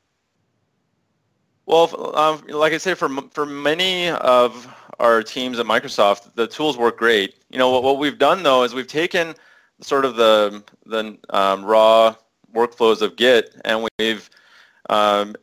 Well, 1.66 2.16
um, 2.16 2.42
like 2.48 2.72
I 2.72 2.78
say, 2.78 2.94
for 2.94 3.08
for 3.30 3.46
many 3.46 4.10
of 4.10 4.66
our 4.98 5.22
teams 5.22 5.58
at 5.60 5.66
Microsoft, 5.66 6.34
the 6.34 6.46
tools 6.46 6.76
work 6.76 6.98
great. 6.98 7.36
You 7.50 7.58
know, 7.58 7.70
what, 7.70 7.84
what 7.84 7.98
we've 7.98 8.18
done 8.18 8.42
though 8.42 8.64
is 8.64 8.74
we've 8.74 8.86
taken 8.88 9.34
sort 9.80 10.04
of 10.04 10.16
the 10.16 10.64
the 10.86 11.16
um, 11.30 11.64
raw 11.64 12.16
workflows 12.52 13.00
of 13.00 13.16
Git 13.16 13.54
and 13.64 13.88
we've 13.98 14.28
um, 14.90 15.34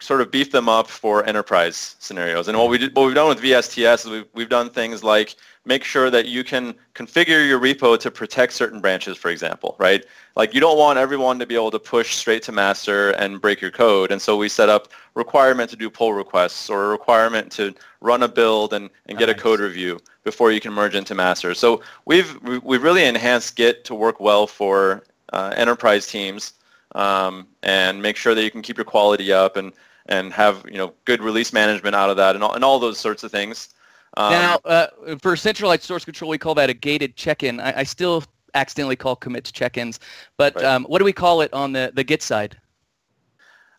sort 0.00 0.20
of 0.20 0.30
beef 0.30 0.52
them 0.52 0.68
up 0.68 0.86
for 0.86 1.24
enterprise 1.26 1.96
scenarios. 1.98 2.48
And 2.48 2.56
what, 2.56 2.68
we 2.68 2.78
did, 2.78 2.94
what 2.94 3.06
we've 3.06 3.14
done 3.14 3.28
with 3.28 3.40
VSTS 3.40 4.04
is 4.04 4.10
we've, 4.10 4.26
we've 4.32 4.48
done 4.48 4.70
things 4.70 5.02
like 5.02 5.34
make 5.64 5.84
sure 5.84 6.08
that 6.08 6.26
you 6.26 6.44
can 6.44 6.74
configure 6.94 7.46
your 7.46 7.60
repo 7.60 7.98
to 7.98 8.10
protect 8.10 8.52
certain 8.52 8.80
branches, 8.80 9.18
for 9.18 9.28
example, 9.28 9.76
right? 9.78 10.04
Like 10.36 10.54
you 10.54 10.60
don't 10.60 10.78
want 10.78 10.98
everyone 10.98 11.38
to 11.40 11.46
be 11.46 11.56
able 11.56 11.72
to 11.72 11.78
push 11.78 12.14
straight 12.14 12.42
to 12.44 12.52
master 12.52 13.10
and 13.10 13.40
break 13.40 13.60
your 13.60 13.72
code. 13.72 14.12
And 14.12 14.22
so 14.22 14.36
we 14.36 14.48
set 14.48 14.68
up 14.68 14.88
requirement 15.14 15.68
to 15.70 15.76
do 15.76 15.90
pull 15.90 16.14
requests 16.14 16.70
or 16.70 16.84
a 16.84 16.88
requirement 16.88 17.50
to 17.52 17.74
run 18.00 18.22
a 18.22 18.28
build 18.28 18.72
and, 18.72 18.88
and 19.06 19.18
get 19.18 19.26
nice. 19.26 19.36
a 19.36 19.40
code 19.40 19.60
review 19.60 19.98
before 20.22 20.52
you 20.52 20.60
can 20.60 20.72
merge 20.72 20.94
into 20.94 21.14
master. 21.14 21.54
So 21.54 21.82
we've, 22.06 22.40
we've 22.62 22.82
really 22.82 23.04
enhanced 23.04 23.56
Git 23.56 23.84
to 23.86 23.94
work 23.94 24.20
well 24.20 24.46
for 24.46 25.02
uh, 25.32 25.52
enterprise 25.56 26.06
teams 26.06 26.54
um, 26.94 27.46
and 27.62 28.00
make 28.00 28.16
sure 28.16 28.34
that 28.34 28.42
you 28.42 28.50
can 28.50 28.62
keep 28.62 28.78
your 28.78 28.84
quality 28.84 29.32
up 29.32 29.56
and 29.56 29.72
and 30.08 30.32
have 30.32 30.64
you 30.66 30.78
know 30.78 30.92
good 31.04 31.22
release 31.22 31.52
management 31.52 31.94
out 31.94 32.10
of 32.10 32.16
that 32.16 32.34
and 32.34 32.44
all, 32.44 32.54
and 32.54 32.64
all 32.64 32.78
those 32.78 32.98
sorts 32.98 33.22
of 33.22 33.30
things. 33.30 33.70
Um, 34.16 34.32
now, 34.32 34.54
uh, 34.64 34.86
for 35.20 35.36
centralized 35.36 35.82
source 35.82 36.04
control, 36.04 36.30
we 36.30 36.38
call 36.38 36.54
that 36.54 36.70
a 36.70 36.74
gated 36.74 37.14
check-in. 37.14 37.60
I, 37.60 37.80
I, 37.80 37.82
still 37.82 38.24
accidentally 38.54 38.96
call 38.96 39.14
commits 39.14 39.52
check-ins. 39.52 40.00
But 40.38 40.54
Right. 40.56 40.64
um, 40.64 40.84
what 40.84 40.98
do 40.98 41.04
we 41.04 41.12
call 41.12 41.42
it 41.42 41.52
on 41.52 41.72
the, 41.72 41.92
the 41.94 42.02
Git 42.02 42.22
side? 42.22 42.56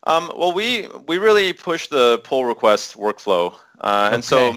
Um, 0.07 0.31
well, 0.35 0.53
we 0.53 0.87
we 1.07 1.17
really 1.17 1.51
push 1.51 1.87
the 1.87 2.19
pull 2.23 2.45
request 2.45 2.95
workflow, 2.95 3.53
uh, 3.81 4.11
and 4.13 4.23
so 4.23 4.55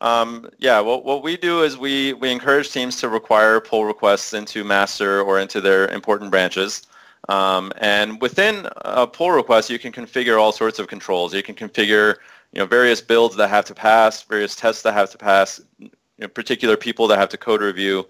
um, 0.00 0.48
yeah, 0.58 0.80
what 0.80 1.04
what 1.04 1.22
we 1.22 1.36
do 1.36 1.62
is 1.62 1.76
we 1.76 2.14
we 2.14 2.30
encourage 2.30 2.72
teams 2.72 2.96
to 3.00 3.08
require 3.08 3.60
pull 3.60 3.84
requests 3.84 4.32
into 4.32 4.64
master 4.64 5.20
or 5.20 5.40
into 5.40 5.60
their 5.60 5.88
important 5.88 6.30
branches. 6.30 6.86
Um, 7.28 7.72
and 7.78 8.20
within 8.20 8.68
a 8.76 9.06
pull 9.06 9.30
request, 9.30 9.70
you 9.70 9.78
can 9.78 9.92
configure 9.92 10.40
all 10.40 10.52
sorts 10.52 10.78
of 10.78 10.86
controls. 10.86 11.34
You 11.34 11.42
can 11.42 11.54
configure 11.54 12.16
you 12.52 12.60
know 12.60 12.66
various 12.66 13.00
builds 13.00 13.36
that 13.36 13.48
have 13.48 13.64
to 13.66 13.74
pass, 13.74 14.22
various 14.22 14.56
tests 14.56 14.82
that 14.82 14.94
have 14.94 15.10
to 15.10 15.18
pass, 15.18 15.60
you 15.78 15.90
know, 16.18 16.28
particular 16.28 16.76
people 16.76 17.06
that 17.08 17.18
have 17.18 17.28
to 17.30 17.36
code 17.36 17.60
review, 17.60 18.06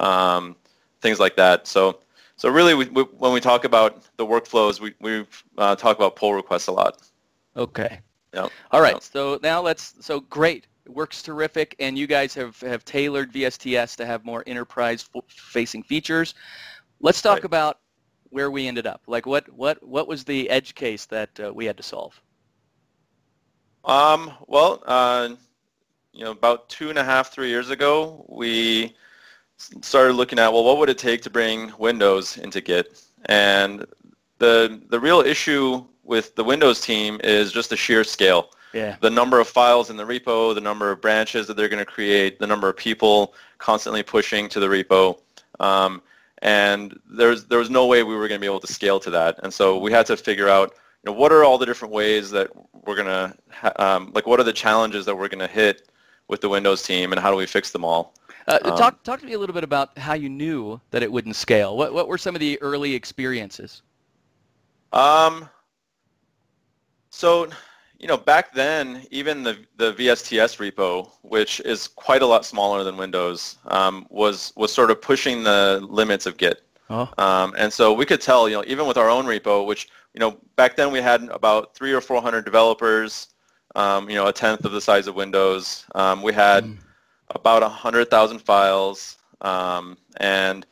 um, 0.00 0.56
things 1.00 1.20
like 1.20 1.36
that. 1.36 1.66
So. 1.66 1.98
So 2.36 2.48
really, 2.48 2.74
we, 2.74 2.86
we, 2.86 3.02
when 3.02 3.32
we 3.32 3.40
talk 3.40 3.64
about 3.64 4.04
the 4.16 4.26
workflows, 4.26 4.80
we, 4.80 4.94
we 5.00 5.24
uh, 5.58 5.76
talk 5.76 5.96
about 5.96 6.16
pull 6.16 6.34
requests 6.34 6.66
a 6.66 6.72
lot. 6.72 6.98
Okay. 7.56 8.00
Yep. 8.34 8.50
All 8.72 8.80
right. 8.80 8.94
Yep. 8.94 9.02
So 9.02 9.38
now 9.42 9.60
let's. 9.60 9.94
So 10.00 10.20
great. 10.20 10.66
It 10.86 10.92
works 10.92 11.22
terrific, 11.22 11.76
and 11.78 11.96
you 11.96 12.08
guys 12.08 12.34
have 12.34 12.58
have 12.62 12.84
tailored 12.84 13.32
VSTS 13.32 13.94
to 13.96 14.06
have 14.06 14.24
more 14.24 14.42
enterprise-facing 14.46 15.84
features. 15.84 16.34
Let's 17.00 17.22
talk 17.22 17.34
Right. 17.34 17.44
about 17.44 17.78
where 18.32 18.50
we 18.50 18.66
ended 18.66 18.86
up. 18.86 19.02
Like 19.06 19.26
what 19.26 19.48
what 19.52 19.82
what 19.86 20.08
was 20.08 20.24
the 20.24 20.48
edge 20.50 20.74
case 20.74 21.06
that 21.06 21.30
uh, 21.38 21.52
we 21.54 21.66
had 21.66 21.76
to 21.76 21.82
solve? 21.82 22.20
Um, 23.84 24.32
well, 24.46 24.82
uh, 24.86 25.30
you 26.12 26.24
know, 26.24 26.30
about 26.30 26.68
two 26.68 26.88
and 26.90 26.98
a 26.98 27.04
half, 27.04 27.32
three 27.32 27.48
years 27.48 27.70
ago, 27.70 28.24
we 28.28 28.94
started 29.56 30.14
looking 30.14 30.38
at, 30.38 30.52
well, 30.52 30.64
what 30.64 30.78
would 30.78 30.88
it 30.88 30.98
take 30.98 31.22
to 31.22 31.30
bring 31.30 31.72
Windows 31.78 32.36
into 32.38 32.60
Git? 32.60 33.02
And 33.26 33.84
the, 34.38 34.80
the 34.90 35.00
real 35.00 35.20
issue 35.20 35.84
with 36.04 36.34
the 36.34 36.44
Windows 36.44 36.80
team 36.80 37.20
is 37.24 37.52
just 37.52 37.70
the 37.70 37.76
sheer 37.76 38.04
scale. 38.04 38.50
Yeah. 38.72 38.96
The 39.00 39.10
number 39.10 39.38
of 39.38 39.48
files 39.48 39.90
in 39.90 39.96
the 39.96 40.04
repo, 40.04 40.54
the 40.54 40.60
number 40.60 40.90
of 40.90 41.00
branches 41.00 41.46
that 41.46 41.56
they're 41.56 41.68
going 41.68 41.84
to 41.84 41.90
create, 41.90 42.38
the 42.38 42.46
number 42.46 42.68
of 42.68 42.76
people 42.76 43.34
constantly 43.58 44.02
pushing 44.02 44.48
to 44.48 44.60
the 44.60 44.66
repo. 44.66 45.18
Um, 45.60 46.02
and 46.42 46.98
there's, 47.08 47.44
there 47.46 47.58
was 47.58 47.70
no 47.70 47.86
way 47.86 48.02
we 48.02 48.14
were 48.14 48.28
going 48.28 48.38
to 48.38 48.40
be 48.40 48.46
able 48.46 48.60
to 48.60 48.72
scale 48.72 49.00
to 49.00 49.10
that. 49.10 49.38
And 49.42 49.52
so 49.52 49.78
we 49.78 49.90
had 49.90 50.06
to 50.06 50.16
figure 50.16 50.48
out, 50.48 50.74
you 51.02 51.10
know, 51.10 51.18
what 51.18 51.32
are 51.32 51.44
all 51.44 51.56
the 51.56 51.66
different 51.66 51.94
ways 51.94 52.30
that 52.32 52.50
we're 52.84 52.96
going 52.96 53.06
to, 53.06 53.34
ha- 53.50 53.72
um, 53.78 54.12
like 54.14 54.26
what 54.26 54.38
are 54.38 54.44
the 54.44 54.52
challenges 54.52 55.06
that 55.06 55.16
we're 55.16 55.28
going 55.28 55.38
to 55.38 55.46
hit 55.46 55.88
with 56.28 56.40
the 56.40 56.48
Windows 56.48 56.82
team 56.82 57.12
and 57.12 57.20
how 57.20 57.30
do 57.30 57.36
we 57.36 57.46
fix 57.46 57.70
them 57.70 57.84
all? 57.84 58.14
Uh, 58.46 58.58
Um, 58.64 58.76
talk 58.76 59.02
talk 59.04 59.20
to 59.20 59.26
me 59.26 59.34
a 59.34 59.38
little 59.38 59.54
bit 59.54 59.64
about 59.64 59.96
how 59.96 60.14
you 60.14 60.28
knew 60.28 60.80
that 60.90 61.02
it 61.02 61.12
wouldn't 61.12 61.36
scale. 61.36 61.76
What 61.76 61.94
what 61.94 62.08
were 62.08 62.18
some 62.18 62.34
of 62.34 62.40
the 62.40 62.60
early 62.60 62.92
experiences? 62.94 63.82
Um, 64.92 65.48
so, 67.10 67.48
you 68.02 68.08
know, 68.08 68.16
back 68.16 68.52
then, 68.52 69.06
even 69.10 69.44
the, 69.44 69.56
the 69.76 69.92
VSTS 69.94 70.58
repo, 70.58 71.08
which 71.22 71.60
is 71.60 71.86
quite 71.86 72.20
a 72.22 72.26
lot 72.26 72.44
smaller 72.44 72.82
than 72.82 72.96
Windows, 72.96 73.58
um, 73.68 74.06
was, 74.10 74.52
was 74.56 74.72
sort 74.72 74.90
of 74.90 75.00
pushing 75.00 75.44
the 75.44 75.80
limits 75.88 76.26
of 76.26 76.36
Git. 76.36 76.62
Oh. 76.90 77.08
Um, 77.16 77.54
and 77.56 77.72
so 77.72 77.92
we 77.92 78.04
could 78.04 78.20
tell, 78.20 78.48
you 78.48 78.56
know, 78.56 78.64
even 78.66 78.86
with 78.86 78.98
our 78.98 79.08
own 79.08 79.24
repo, 79.24 79.64
which, 79.66 79.88
you 80.14 80.20
know, 80.20 80.36
back 80.56 80.76
then 80.76 80.92
we 80.92 81.00
had 81.00 81.22
about 81.30 81.74
three 81.74 81.92
or 81.92 82.00
400 82.00 82.44
developers, 82.44 83.28
um, 83.76 84.10
you 84.10 84.16
know, 84.16 84.26
a 84.26 84.32
tenth 84.32 84.64
of 84.64 84.72
the 84.72 84.80
size 84.80 85.06
of 85.06 85.14
Windows. 85.14 85.86
Um, 85.94 86.22
we 86.22 86.32
had 86.32 86.64
Mm. 86.64 86.78
about 87.30 87.62
100,000 87.62 88.40
files. 88.40 89.16
Um, 89.40 89.96
and, 90.18 90.66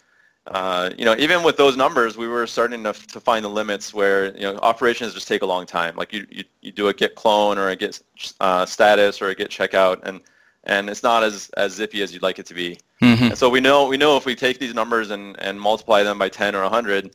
uh, 0.47 0.91
you 0.97 1.05
know, 1.05 1.15
even 1.19 1.43
with 1.43 1.57
those 1.57 1.77
numbers, 1.77 2.17
we 2.17 2.27
were 2.27 2.47
starting 2.47 2.83
to, 2.85 2.93
to 2.93 3.21
find 3.21 3.45
the 3.45 3.49
limits 3.49 3.95
where, 3.95 4.35
you 4.37 4.43
know, 4.43 4.57
operations 4.59 5.15
just 5.15 5.29
take 5.29 5.43
a 5.43 5.47
long 5.47 5.67
time. 5.67 5.95
Like 5.97 6.13
you, 6.13 6.27
you, 6.31 6.45
you 6.61 6.73
do 6.73 6.89
a 6.89 6.95
git 6.95 7.15
clone 7.15 7.59
or 7.59 7.69
a 7.69 7.77
git 7.77 8.03
uh, 8.41 8.67
status 8.67 9.21
or 9.21 9.29
a 9.29 9.35
git 9.35 9.51
checkout, 9.51 10.01
and, 10.03 10.21
and 10.65 10.91
it's 10.91 11.03
not 11.03 11.23
as, 11.23 11.51
as 11.57 11.73
zippy 11.73 12.03
as 12.03 12.13
you'd 12.13 12.23
like 12.23 12.39
it 12.39 12.47
to 12.47 12.55
be. 12.55 12.79
Mm-hmm. 13.03 13.25
And 13.25 13.39
so 13.39 13.49
we 13.49 13.61
know 13.61 13.87
we 13.87 13.97
know 13.97 14.17
if 14.17 14.27
we 14.27 14.35
take 14.35 14.59
these 14.59 14.75
numbers 14.75 15.11
and, 15.11 15.39
and 15.41 15.61
multiply 15.61 16.03
them 16.03 16.19
by 16.19 16.29
10 16.29 16.55
or 16.55 16.63
100, 16.63 17.15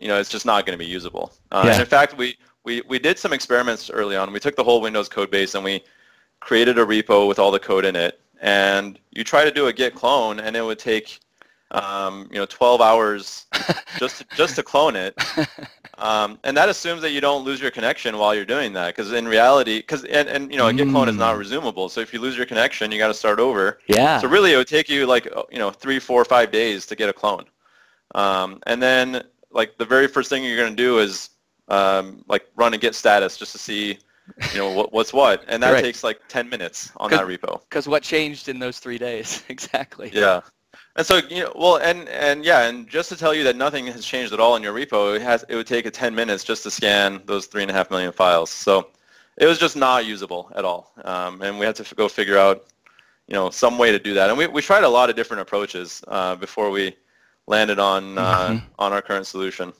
you 0.00 0.08
know, 0.08 0.18
it's 0.18 0.30
just 0.30 0.46
not 0.46 0.66
going 0.66 0.78
to 0.78 0.84
be 0.84 0.90
usable. 0.90 1.32
Uh, 1.52 1.62
Yeah. 1.64 1.72
And 1.72 1.80
in 1.80 1.86
fact, 1.86 2.16
we, 2.16 2.36
we, 2.64 2.82
we 2.82 2.98
did 2.98 3.18
some 3.18 3.32
experiments 3.32 3.90
early 3.90 4.16
on. 4.16 4.32
We 4.32 4.40
took 4.40 4.56
the 4.56 4.64
whole 4.64 4.80
Windows 4.80 5.08
code 5.08 5.30
base 5.30 5.54
and 5.54 5.64
we 5.64 5.82
created 6.40 6.78
a 6.78 6.84
repo 6.84 7.28
with 7.28 7.38
all 7.38 7.50
the 7.50 7.60
code 7.60 7.84
in 7.84 7.96
it. 7.96 8.20
And 8.40 8.98
you 9.10 9.22
try 9.22 9.44
to 9.44 9.50
do 9.50 9.66
a 9.66 9.72
git 9.72 9.94
clone, 9.94 10.40
and 10.40 10.56
it 10.56 10.62
would 10.62 10.78
take, 10.78 11.20
um, 11.72 12.28
you 12.30 12.38
know, 12.38 12.46
12 12.46 12.80
hours 12.80 13.46
just 13.96 14.18
to, 14.18 14.26
just 14.34 14.56
to 14.56 14.62
clone 14.62 14.96
it. 14.96 15.16
Um, 15.98 16.38
and 16.44 16.56
that 16.56 16.68
assumes 16.68 17.02
that 17.02 17.10
you 17.10 17.20
don't 17.20 17.44
lose 17.44 17.60
your 17.60 17.70
connection 17.70 18.16
while 18.18 18.34
you're 18.34 18.44
doing 18.46 18.72
that, 18.74 18.94
because 18.94 19.12
in 19.12 19.26
reality, 19.28 19.78
because 19.78 20.04
and, 20.04 20.28
and 20.28 20.50
you 20.50 20.56
know, 20.56 20.68
a 20.68 20.72
git 20.72 20.88
clone 20.88 21.08
is 21.08 21.18
not 21.18 21.36
Mm. 21.36 21.40
resumable. 21.40 21.90
So 21.90 22.00
if 22.00 22.12
you 22.14 22.20
lose 22.20 22.36
your 22.36 22.46
connection, 22.46 22.90
you 22.92 22.98
got 22.98 23.08
to 23.08 23.14
start 23.14 23.38
over. 23.40 23.80
yeah. 23.86 24.18
So 24.20 24.28
really, 24.28 24.52
it 24.52 24.56
would 24.56 24.68
take 24.68 24.88
you 24.88 25.06
like 25.06 25.28
uh, 25.34 25.42
you 25.50 25.58
know 25.58 25.70
three, 25.70 25.98
four, 25.98 26.24
five 26.24 26.50
days 26.52 26.86
to 26.86 26.96
get 26.96 27.08
a 27.08 27.12
clone, 27.12 27.44
um, 28.14 28.60
and 28.66 28.82
then 28.82 29.24
like 29.50 29.76
the 29.78 29.84
very 29.84 30.08
first 30.08 30.30
thing 30.30 30.44
you're 30.44 30.56
going 30.56 30.74
to 30.74 30.82
do 30.82 30.98
is 30.98 31.30
um, 31.68 32.24
like 32.28 32.46
run 32.56 32.74
a 32.74 32.78
git 32.78 32.94
status 32.94 33.36
just 33.36 33.52
to 33.52 33.58
see 33.58 33.98
you 34.50 34.58
know 34.58 34.70
what, 34.70 34.92
what's 34.92 35.12
what, 35.12 35.44
and 35.48 35.62
that 35.62 35.70
Right. 35.72 35.84
takes 35.84 36.02
like 36.04 36.20
10 36.28 36.48
minutes 36.48 36.92
on 36.96 37.10
that 37.12 37.26
repo. 37.26 37.60
Because 37.68 37.88
what 37.88 38.02
changed 38.02 38.48
in 38.48 38.58
those 38.58 38.78
three 38.78 38.98
days? 38.98 39.42
exactly. 39.48 40.12
Yeah. 40.12 40.40
And 40.96 41.06
so 41.06 41.18
you 41.28 41.44
know, 41.44 41.52
well, 41.54 41.76
and 41.76 42.08
and 42.08 42.44
yeah, 42.44 42.62
and 42.68 42.88
just 42.88 43.08
to 43.10 43.16
tell 43.16 43.32
you 43.32 43.44
that 43.44 43.56
nothing 43.56 43.86
has 43.86 44.04
changed 44.04 44.32
at 44.32 44.40
all 44.40 44.56
in 44.56 44.62
your 44.62 44.74
repo, 44.74 45.14
it 45.14 45.22
has 45.22 45.44
it 45.48 45.54
would 45.54 45.66
take 45.66 45.86
a 45.86 45.90
10 45.90 46.14
minutes 46.14 46.44
just 46.44 46.62
to 46.64 46.70
scan 46.70 47.22
those 47.26 47.46
three 47.46 47.62
and 47.62 47.70
a 47.70 47.74
half 47.74 47.90
million 47.90 48.12
files. 48.12 48.50
So 48.50 48.88
it 49.38 49.46
was 49.46 49.58
just 49.58 49.76
not 49.76 50.04
usable 50.04 50.50
at 50.56 50.64
all, 50.64 50.92
um, 51.04 51.42
and 51.42 51.58
we 51.58 51.64
had 51.64 51.76
to 51.76 51.82
f- 51.84 51.94
go 51.96 52.08
figure 52.08 52.36
out 52.38 52.66
you 53.28 53.34
know 53.34 53.50
some 53.50 53.78
way 53.78 53.92
to 53.92 53.98
do 53.98 54.14
that. 54.14 54.28
And 54.30 54.36
we 54.38 54.46
we 54.48 54.60
tried 54.62 54.84
a 54.84 54.88
lot 54.88 55.10
of 55.10 55.16
different 55.16 55.40
approaches 55.42 56.02
uh, 56.08 56.34
before 56.36 56.70
we 56.70 56.96
landed 57.46 57.78
on 57.78 58.18
uh, 58.18 58.50
Mhm. 58.54 58.62
on 58.78 58.92
our 58.92 59.02
current 59.02 59.26
solution. 59.26 59.72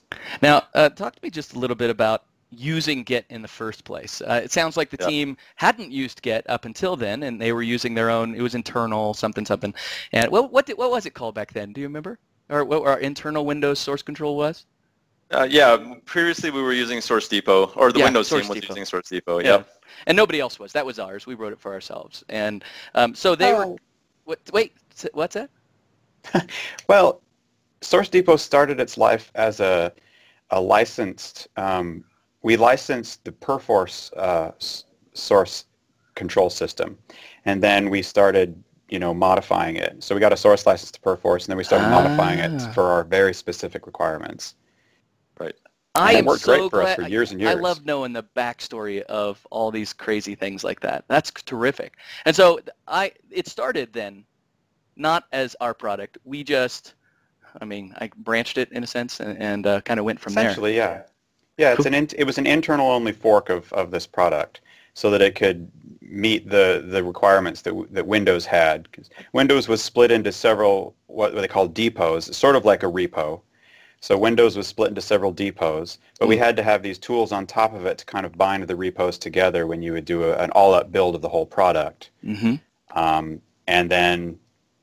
Now, 0.43 0.63
uh, 0.75 0.89
talk 0.91 1.15
to 1.17 1.21
me 1.23 1.31
just 1.31 1.55
a 1.55 1.59
little 1.59 1.77
bit 1.77 1.91
about 1.91 2.25
using 2.51 3.03
Git 3.05 3.25
in 3.31 3.43
the 3.43 3.49
first 3.49 3.85
place. 3.85 4.21
Uh, 4.21 4.41
it 4.43 4.51
sounds 4.53 4.77
like 4.77 4.91
the 4.91 4.97
Yeah. 5.01 5.07
team 5.09 5.37
hadn't 5.57 5.93
used 5.93 6.23
Git 6.23 6.49
up 6.49 6.65
until 6.65 6.97
then, 6.97 7.23
and 7.23 7.41
they 7.41 7.53
were 7.53 7.63
using 7.63 7.95
their 7.95 8.11
own. 8.11 8.35
It 8.35 8.43
was 8.43 8.55
internal 8.55 9.15
something 9.15 9.47
something. 9.47 9.75
And 10.13 10.31
what 10.31 10.53
what 10.53 10.67
did, 10.67 10.79
what 10.79 10.91
was 10.91 11.07
it 11.07 11.15
called 11.15 11.35
back 11.35 11.53
then? 11.53 11.73
Do 11.73 11.81
you 11.81 11.87
remember? 11.87 12.19
Or 12.49 12.65
what 12.65 12.87
our 12.87 12.99
internal 12.99 13.47
Windows 13.47 13.79
source 13.79 14.03
control 14.03 14.37
was? 14.37 14.67
Uh, 15.33 15.47
yeah, 15.49 15.95
previously 16.07 16.51
we 16.51 16.61
were 16.61 16.73
using 16.73 17.01
Source 17.01 17.29
Depot, 17.29 17.67
or 17.77 17.93
the 17.93 18.01
Yeah, 18.01 18.07
Windows 18.07 18.27
Source 18.27 18.43
team 18.43 18.49
was 18.49 18.61
Depot. 18.61 18.73
using 18.73 18.85
Source 18.85 19.09
Depot. 19.09 19.39
Yeah. 19.39 19.49
Yep. 19.59 19.69
And 20.07 20.17
nobody 20.17 20.41
else 20.41 20.59
was. 20.59 20.73
That 20.73 20.85
was 20.85 20.99
ours. 20.99 21.25
We 21.25 21.35
wrote 21.35 21.53
it 21.53 21.61
for 21.61 21.73
ourselves. 21.73 22.25
And 22.29 22.65
um, 22.97 23.15
so 23.15 23.37
they 23.37 23.53
were. 23.53 23.65
Oh. 23.67 23.79
What, 24.25 24.41
wait, 24.53 24.75
what's 25.13 25.35
that? 25.35 25.51
Well, 26.89 27.23
Source 27.81 28.09
Depot 28.09 28.37
started 28.37 28.81
its 28.81 28.99
life 28.99 29.31
as 29.37 29.61
a, 29.61 29.93
a 30.51 30.61
licensed, 30.61 31.49
um, 31.57 32.05
we 32.43 32.57
licensed 32.57 33.25
the 33.25 33.33
Perforce 33.33 34.13
uh, 34.17 34.53
source 35.13 35.65
control 36.15 36.51
system. 36.51 36.99
And 37.45 37.63
then 37.63 37.91
we 37.91 38.03
started, 38.03 38.63
you 38.89 38.99
know, 38.99 39.13
modifying 39.15 39.77
it. 39.77 40.03
So 40.03 40.15
we 40.15 40.21
got 40.21 40.33
a 40.33 40.37
source 40.37 40.67
license 40.67 40.91
to 40.93 41.01
Perforce, 41.01 41.45
and 41.45 41.51
then 41.53 41.57
we 41.59 41.65
started 41.65 41.89
modifying 41.89 42.41
Ah. 42.41 42.45
it 42.69 42.75
for 42.75 42.85
our 42.85 43.05
very 43.05 43.35
specific 43.35 43.87
requirements. 43.87 44.55
Right. 45.39 45.55
I 45.95 46.11
And 46.11 46.17
it 46.17 46.19
am 46.21 46.25
worked 46.27 46.43
so 46.43 46.57
great 46.57 46.71
for 46.71 46.83
us 46.83 46.87
glad. 46.87 46.97
for 46.97 47.03
I- 47.05 47.09
years 47.09 47.33
and 47.33 47.47
I 47.47 47.55
love 47.55 47.85
knowing 47.85 48.13
the 48.13 48.23
backstory 48.23 49.03
of 49.03 49.45
all 49.51 49.71
these 49.71 49.93
crazy 49.93 50.35
things 50.35 50.63
like 50.63 50.81
that. 50.81 51.05
That's 51.09 51.31
terrific. 51.31 51.97
And 52.25 52.35
so 52.37 52.61
I, 52.87 53.13
it 53.31 53.49
started 53.49 53.93
then, 53.93 54.25
not 54.97 55.25
as 55.33 55.57
our 55.61 55.75
product. 55.75 56.19
We 56.25 56.45
just, 56.45 56.95
I 57.61 57.65
mean, 57.65 57.95
I 57.99 58.11
branched 58.19 58.57
it 58.59 58.71
in 58.71 58.85
a 58.85 58.87
sense 58.87 59.19
and, 59.21 59.37
and 59.39 59.67
uh, 59.67 59.81
kind 59.81 59.99
of 59.99 60.05
went 60.07 60.21
from 60.21 60.35
there. 60.35 60.45
Essentially, 60.45 60.77
yeah. 61.61 61.73
It's 61.75 61.85
Cool. 61.85 61.87
an 61.87 61.95
in, 61.95 62.09
it 62.17 62.25
was 62.25 62.39
an 62.39 62.47
internal 62.47 62.91
only 62.91 63.13
fork 63.13 63.51
of, 63.51 63.73
of 63.73 63.91
this 63.91 64.07
product 64.07 64.61
so 64.95 65.11
that 65.11 65.23
it 65.23 65.35
could 65.37 65.71
meet 66.03 66.49
the, 66.49 66.85
the 66.89 67.03
requirements 67.05 67.63
that, 67.63 67.75
that 67.93 68.07
Windows 68.07 68.47
had. 68.47 68.89
Windows 69.33 69.69
was 69.69 69.83
split 69.83 70.11
into 70.11 70.33
several 70.33 70.95
what 71.07 71.35
they 71.35 71.49
call 71.49 71.69
depots, 71.69 72.29
It's 72.29 72.39
sort 72.39 72.57
of 72.57 72.65
like 72.65 72.83
a 72.83 72.87
repo. 72.87 73.41
So 74.01 74.19
Windows 74.19 74.57
was 74.57 74.67
split 74.67 74.89
into 74.91 75.01
several 75.03 75.33
depots, 75.33 75.99
but 76.19 76.29
we 76.29 76.37
Mm. 76.37 76.39
had 76.39 76.57
to 76.57 76.63
have 76.63 76.83
these 76.83 76.99
tools 76.99 77.33
on 77.33 77.47
top 77.47 77.75
of 77.75 77.87
it 77.87 77.99
to 77.99 78.07
kind 78.07 78.27
of 78.27 78.37
bind 78.39 78.65
the 78.65 78.77
repos 78.77 79.19
together 79.19 79.67
when 79.67 79.83
you 79.83 79.93
would 79.93 80.07
do 80.07 80.25
a, 80.25 80.37
an 80.37 80.51
all-up 80.53 80.93
build 80.93 81.15
of 81.15 81.23
the 81.23 81.29
whole 81.29 81.47
product. 81.47 82.11
hmm 82.23 82.55
Um, 82.95 83.41
and 83.67 83.91
then, 83.91 84.39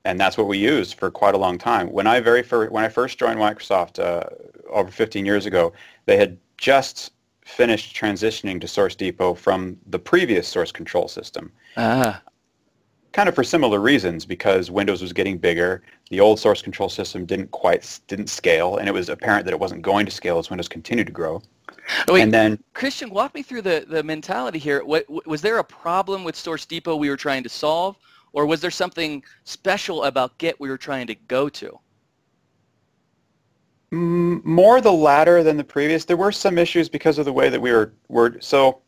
and 0.05 0.19
that's 0.19 0.38
what 0.38 0.48
we 0.48 0.57
used 0.57 0.96
for 0.96 1.12
quite 1.12 1.36
a 1.36 1.38
long 1.38 1.57
time. 1.57 1.91
When 1.91 2.07
I 2.07 2.19
very 2.22 2.43
first, 2.43 2.72
when 2.72 2.84
I 2.86 2.89
first 2.89 3.19
joined 3.19 3.39
Microsoft 3.39 4.00
uh, 4.00 4.24
over 4.69 4.89
15 4.91 5.25
years 5.25 5.46
ago, 5.46 5.74
they 6.05 6.17
had 6.17 6.38
just 6.57 7.11
finished 7.45 7.95
transitioning 7.95 8.59
to 8.59 8.67
Source 8.67 8.95
Depot 8.95 9.33
from 9.33 9.77
the 9.87 9.99
previous 9.99 10.47
source 10.47 10.71
control 10.71 11.07
system. 11.07 11.51
Ah, 11.77 12.21
kind 13.17 13.27
of 13.27 13.33
for 13.33 13.43
similar 13.43 13.79
reasons 13.79 14.25
because 14.25 14.69
Windows 14.69 15.01
was 15.01 15.11
getting 15.11 15.39
bigger. 15.39 15.81
The 16.11 16.19
old 16.19 16.39
source 16.39 16.61
control 16.61 16.87
system 16.87 17.25
didn't 17.25 17.49
quite 17.49 17.99
didn't 18.07 18.27
scale, 18.27 18.77
and 18.77 18.87
it 18.87 18.91
was 18.91 19.09
apparent 19.09 19.45
that 19.45 19.53
it 19.53 19.59
wasn't 19.59 19.81
going 19.81 20.05
to 20.05 20.11
scale 20.11 20.37
as 20.37 20.51
Windows 20.51 20.67
continued 20.67 21.07
to 21.07 21.13
grow. 21.13 21.41
Oh, 22.07 22.13
wait, 22.13 22.21
and 22.21 22.33
then 22.33 22.63
Christian, 22.75 23.09
walk 23.09 23.33
me 23.33 23.41
through 23.41 23.63
the, 23.63 23.85
the 23.87 24.03
mentality 24.03 24.59
here. 24.59 24.83
What, 24.83 25.05
was 25.25 25.41
there 25.41 25.57
a 25.57 25.63
problem 25.63 26.23
with 26.23 26.35
Source 26.35 26.65
Depot 26.65 26.95
we 26.95 27.09
were 27.09 27.17
trying 27.17 27.41
to 27.41 27.49
solve, 27.49 27.97
or 28.33 28.45
was 28.45 28.61
there 28.61 28.71
something 28.71 29.23
special 29.45 30.03
about 30.03 30.37
Git 30.37 30.59
we 30.59 30.69
were 30.69 30.77
trying 30.77 31.07
to 31.07 31.15
go 31.15 31.49
to? 31.49 31.79
Mm, 33.91 34.44
more 34.44 34.82
the 34.82 34.91
latter 34.91 35.44
than 35.44 35.58
the 35.58 35.63
previous. 35.63 36.06
There 36.06 36.17
were 36.17 36.32
some 36.32 36.58
issues 36.58 36.89
because 36.89 37.17
of 37.17 37.25
the 37.25 37.34
way 37.34 37.50
that 37.50 37.62
we 37.62 37.72
were, 37.72 37.94
were 38.10 38.38
so 38.41 38.82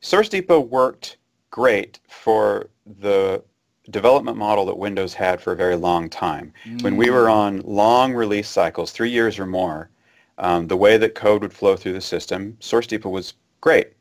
Source 0.00 0.28
Depot 0.28 0.60
worked 0.60 1.18
great 1.50 2.00
for 2.08 2.68
the 3.00 3.42
development 3.90 4.36
model 4.36 4.66
that 4.66 4.76
Windows 4.76 5.14
had 5.14 5.40
for 5.40 5.52
a 5.52 5.56
very 5.56 5.76
long 5.76 6.08
time. 6.08 6.52
Mm. 6.64 6.82
When 6.82 6.96
we 6.96 7.10
were 7.10 7.28
on 7.28 7.60
long 7.60 8.14
release 8.14 8.48
cycles, 8.48 8.90
three 8.90 9.10
years 9.10 9.38
or 9.38 9.46
more, 9.46 9.90
um, 10.38 10.66
the 10.66 10.76
way 10.76 10.96
that 10.96 11.14
code 11.14 11.42
would 11.42 11.52
flow 11.52 11.76
through 11.76 11.92
the 11.92 12.00
system, 12.00 12.56
Source 12.60 12.86
Depot 12.86 13.08
was 13.08 13.34
great. 13.60 13.92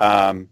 Um, 0.00 0.48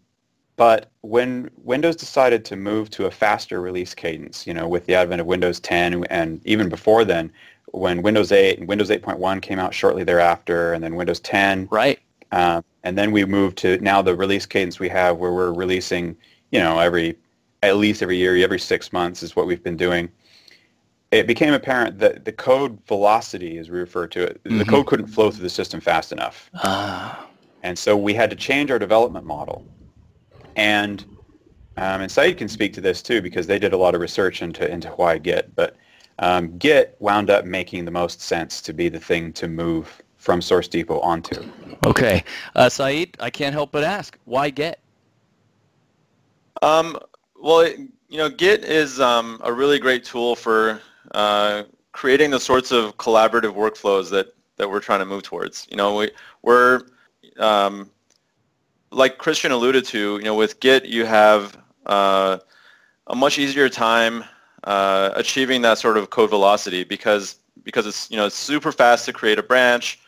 but 0.56 0.90
when 1.00 1.50
Windows 1.56 1.96
decided 1.96 2.44
to 2.44 2.56
move 2.56 2.90
to 2.90 3.06
a 3.06 3.10
faster 3.10 3.60
release 3.60 3.94
cadence, 3.94 4.46
you 4.46 4.54
know, 4.54 4.68
with 4.68 4.86
the 4.86 4.94
advent 4.94 5.20
of 5.20 5.26
Windows 5.26 5.58
10 5.58 6.04
and 6.10 6.40
even 6.44 6.68
before 6.68 7.04
then, 7.04 7.32
when 7.72 8.02
Windows 8.02 8.32
8 8.32 8.58
and 8.58 8.68
Windows 8.68 8.90
8.1 8.90 9.42
came 9.42 9.58
out 9.58 9.74
shortly 9.74 10.04
thereafter, 10.04 10.72
and 10.72 10.82
then 10.82 10.94
Windows 10.94 11.20
10. 11.20 11.68
Right. 11.70 11.98
Um, 12.32 12.64
and 12.84 12.96
then 12.96 13.12
we 13.12 13.24
moved 13.24 13.58
to 13.58 13.78
now 13.78 14.02
the 14.02 14.14
release 14.14 14.46
cadence 14.46 14.78
we 14.78 14.88
have 14.88 15.18
where 15.18 15.32
we're 15.32 15.52
releasing, 15.52 16.16
you 16.50 16.60
know, 16.60 16.78
every 16.78 17.16
at 17.62 17.76
least 17.76 18.02
every 18.02 18.16
year, 18.16 18.36
every 18.36 18.58
six 18.58 18.92
months 18.92 19.22
is 19.22 19.36
what 19.36 19.46
we've 19.46 19.62
been 19.62 19.76
doing. 19.76 20.08
It 21.10 21.26
became 21.26 21.52
apparent 21.52 21.98
that 21.98 22.24
the 22.24 22.32
code 22.32 22.78
velocity, 22.86 23.58
as 23.58 23.68
we 23.68 23.78
refer 23.78 24.06
to 24.06 24.22
it, 24.22 24.42
mm-hmm. 24.44 24.58
the 24.58 24.64
code 24.64 24.86
couldn't 24.86 25.08
flow 25.08 25.30
through 25.30 25.42
the 25.42 25.50
system 25.50 25.80
fast 25.80 26.12
enough. 26.12 26.50
Ah. 26.54 27.26
And 27.62 27.78
so 27.78 27.96
we 27.96 28.14
had 28.14 28.30
to 28.30 28.36
change 28.36 28.70
our 28.70 28.78
development 28.78 29.26
model. 29.26 29.66
And 30.56 31.04
um, 31.76 32.02
and 32.02 32.10
Saeed 32.10 32.36
can 32.36 32.48
speak 32.48 32.72
to 32.74 32.80
this 32.80 33.02
too 33.02 33.22
because 33.22 33.46
they 33.46 33.58
did 33.58 33.72
a 33.72 33.76
lot 33.76 33.94
of 33.94 34.00
research 34.00 34.42
into 34.42 34.70
into 34.70 34.88
why 34.90 35.18
Git. 35.18 35.54
But 35.54 35.76
um, 36.20 36.56
Git 36.58 36.96
wound 37.00 37.30
up 37.30 37.44
making 37.44 37.84
the 37.84 37.90
most 37.90 38.20
sense 38.20 38.60
to 38.62 38.72
be 38.72 38.88
the 38.88 39.00
thing 39.00 39.32
to 39.32 39.48
move 39.48 40.00
from 40.16 40.40
Source 40.40 40.68
Depot 40.68 41.00
onto. 41.00 41.42
Okay, 41.86 42.22
uh, 42.54 42.68
Saeed, 42.68 43.16
I 43.20 43.30
can't 43.30 43.54
help 43.54 43.72
but 43.72 43.82
ask, 43.82 44.18
why 44.26 44.50
Git? 44.50 44.78
Um, 46.62 46.98
well, 47.40 47.60
it, 47.60 47.80
you 48.08 48.18
know, 48.18 48.28
Git 48.28 48.64
is 48.64 49.00
um, 49.00 49.40
a 49.42 49.52
really 49.52 49.78
great 49.78 50.04
tool 50.04 50.36
for 50.36 50.80
uh, 51.12 51.64
creating 51.92 52.30
the 52.30 52.38
sorts 52.40 52.70
of 52.70 52.96
collaborative 52.98 53.54
workflows 53.54 54.10
that, 54.10 54.34
that 54.56 54.68
we're 54.68 54.80
trying 54.80 54.98
to 54.98 55.06
move 55.06 55.22
towards. 55.22 55.66
You 55.70 55.78
know, 55.78 55.96
we, 55.96 56.10
we're 56.42 56.82
um, 57.38 57.90
like 58.90 59.16
Christian 59.16 59.52
alluded 59.52 59.86
to. 59.86 60.18
You 60.18 60.24
know, 60.24 60.34
with 60.34 60.60
Git, 60.60 60.84
you 60.84 61.06
have 61.06 61.56
uh, 61.86 62.38
a 63.06 63.16
much 63.16 63.38
easier 63.38 63.70
time 63.70 64.24
uh, 64.64 65.10
achieving 65.14 65.62
that 65.62 65.78
sort 65.78 65.96
of 65.96 66.10
code 66.10 66.30
velocity 66.30 66.84
because 66.84 67.36
because 67.64 67.86
it's 67.86 68.10
you 68.10 68.16
know 68.16 68.26
it's 68.26 68.36
super 68.36 68.72
fast 68.72 69.04
to 69.06 69.12
create 69.12 69.38
a 69.38 69.42
branch, 69.42 69.98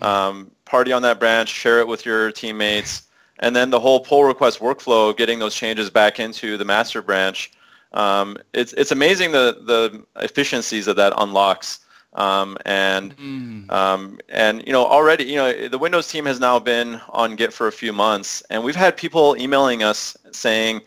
um, 0.00 0.50
party 0.64 0.92
on 0.92 1.02
that 1.02 1.18
branch, 1.18 1.48
share 1.48 1.80
it 1.80 1.86
with 1.86 2.06
your 2.06 2.32
teammates, 2.32 3.02
and 3.40 3.54
then 3.54 3.70
the 3.70 3.80
whole 3.80 4.00
pull 4.00 4.24
request 4.24 4.60
workflow, 4.60 5.16
getting 5.16 5.38
those 5.38 5.54
changes 5.54 5.90
back 5.90 6.20
into 6.20 6.56
the 6.56 6.64
master 6.64 7.02
branch. 7.02 7.52
Um, 7.92 8.38
it's 8.54 8.72
it's 8.74 8.92
amazing 8.92 9.32
the 9.32 9.58
the 9.64 10.04
efficiencies 10.22 10.86
that 10.86 10.96
that 10.96 11.12
unlocks. 11.16 11.80
Um, 12.14 12.58
and 12.66 13.16
mm. 13.16 13.70
um, 13.70 14.18
and 14.28 14.62
you 14.66 14.72
know 14.72 14.84
already 14.84 15.24
you 15.24 15.36
know 15.36 15.68
the 15.68 15.78
Windows 15.78 16.08
team 16.08 16.26
has 16.26 16.38
now 16.38 16.58
been 16.58 17.00
on 17.08 17.36
Git 17.36 17.54
for 17.54 17.68
a 17.68 17.72
few 17.72 17.92
months, 17.92 18.42
and 18.50 18.62
we've 18.62 18.76
had 18.76 18.96
people 18.98 19.34
emailing 19.38 19.82
us 19.82 20.16
saying, 20.30 20.82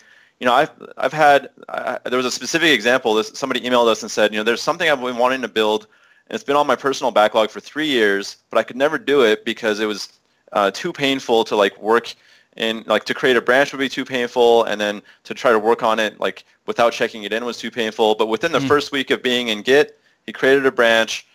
you 0.46 0.51
know, 0.51 0.58
I've 0.58 0.70
I've 0.98 1.12
had 1.12 1.50
I, 1.70 1.98
there 2.05 2.18
was 2.18 2.25
a 2.27 2.31
specific 2.31 2.70
example. 2.70 3.16
This, 3.16 3.31
somebody 3.34 3.62
emailed 3.62 3.88
us 3.88 4.03
and 4.03 4.12
said, 4.12 4.31
you 4.31 4.40
know, 4.40 4.44
there's 4.44 4.62
something 4.62 4.88
I've 4.88 5.01
been 5.01 5.18
wanting 5.18 5.42
to 5.42 5.48
build, 5.48 5.88
and 6.27 6.36
it's 6.36 6.44
been 6.44 6.55
on 6.55 6.68
my 6.68 6.75
personal 6.75 7.10
backlog 7.10 7.50
for 7.50 7.60
three 7.60 7.88
years, 7.88 8.38
but 8.51 8.60
I 8.60 8.64
could 8.64 8.75
never 8.75 9.00
do 9.00 9.24
it 9.24 9.44
because 9.44 9.79
it 9.79 9.88
was 9.88 10.20
uh, 10.53 10.70
too 10.70 10.94
painful 10.94 11.46
to 11.46 11.55
like 11.55 11.75
work 11.81 12.14
in 12.58 12.84
like 12.86 13.05
to 13.05 13.16
create 13.16 13.38
a 13.38 13.42
branch 13.42 13.74
would 13.74 13.79
be 13.79 13.90
too 13.90 14.05
painful, 14.05 14.66
and 14.66 14.79
then 14.79 15.01
to 15.24 15.34
try 15.34 15.51
to 15.51 15.58
work 15.58 15.81
on 15.81 15.98
it 15.98 16.20
like 16.20 16.46
without 16.68 16.94
checking 16.94 17.24
it 17.24 17.34
in 17.34 17.44
was 17.44 17.58
too 17.58 17.72
painful. 17.72 18.14
But 18.14 18.27
within 18.27 18.51
the 18.51 18.60
mm. 18.60 18.68
first 18.68 18.92
week 18.92 19.10
of 19.10 19.24
being 19.24 19.48
in 19.48 19.64
Git, 19.64 20.00
he 20.27 20.31
created 20.31 20.68
a 20.68 20.72
branch, 20.72 21.25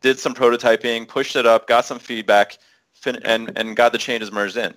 did 0.00 0.18
some 0.18 0.34
prototyping, 0.34 1.06
pushed 1.06 1.36
it 1.36 1.46
up, 1.46 1.68
got 1.68 1.84
some 1.84 2.00
feedback, 2.00 2.58
fin- 2.92 3.22
and 3.24 3.56
and 3.56 3.76
got 3.76 3.92
the 3.92 3.98
changes 3.98 4.32
merged 4.32 4.56
in. 4.56 4.74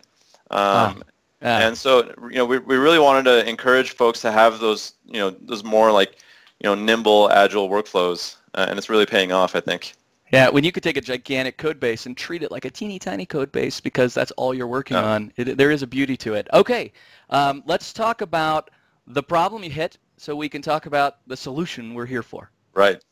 Um, 0.51 0.97
wow. 0.97 0.97
Yeah. 1.45 1.67
And 1.67 1.77
so, 1.77 2.12
you 2.23 2.38
know, 2.38 2.45
we, 2.45 2.58
we 2.58 2.75
really 2.75 2.97
wanted 2.97 3.25
to 3.25 3.47
encourage 3.47 3.91
folks 3.91 4.19
to 4.21 4.31
have 4.31 4.60
those, 4.60 4.93
you 5.05 5.19
know, 5.19 5.29
those 5.29 5.63
more 5.63 5.91
like, 5.91 6.17
you 6.60 6.67
know, 6.67 6.73
nimble, 6.73 7.31
agile 7.31 7.69
workflows, 7.69 8.38
uh, 8.55 8.65
and 8.67 8.79
it's 8.79 8.89
really 8.89 9.05
paying 9.05 9.31
off, 9.31 9.55
I 9.55 9.60
think. 9.60 9.93
Yeah, 10.34 10.49
when 10.49 10.63
you 10.63 10.71
could 10.71 10.81
take 10.81 10.97
a 10.97 11.01
gigantic 11.01 11.58
code 11.58 11.79
base 11.79 12.08
and 12.08 12.17
treat 12.17 12.41
it 12.41 12.49
like 12.49 12.65
a 12.65 12.71
teeny 12.71 12.97
tiny 12.97 13.27
code 13.27 13.51
base 13.51 13.79
because 13.79 14.12
that's 14.12 14.31
all 14.31 14.55
you're 14.55 14.65
working 14.65 14.97
yeah. 14.97 15.03
on, 15.03 15.31
it, 15.36 15.55
there 15.55 15.69
is 15.69 15.84
a 15.84 15.88
beauty 15.88 16.17
to 16.17 16.34
it. 16.34 16.47
Okay, 16.51 16.91
um, 17.29 17.62
let's 17.67 17.93
talk 17.93 18.21
about 18.21 18.71
the 19.05 19.21
problem 19.21 19.63
you 19.63 19.69
hit 19.69 19.99
so 20.17 20.36
we 20.36 20.49
can 20.49 20.63
talk 20.63 20.88
about 20.88 21.17
the 21.27 21.38
solution 21.38 21.93
we're 21.93 22.08
here 22.08 22.23
for. 22.23 22.49
Right. 22.73 23.03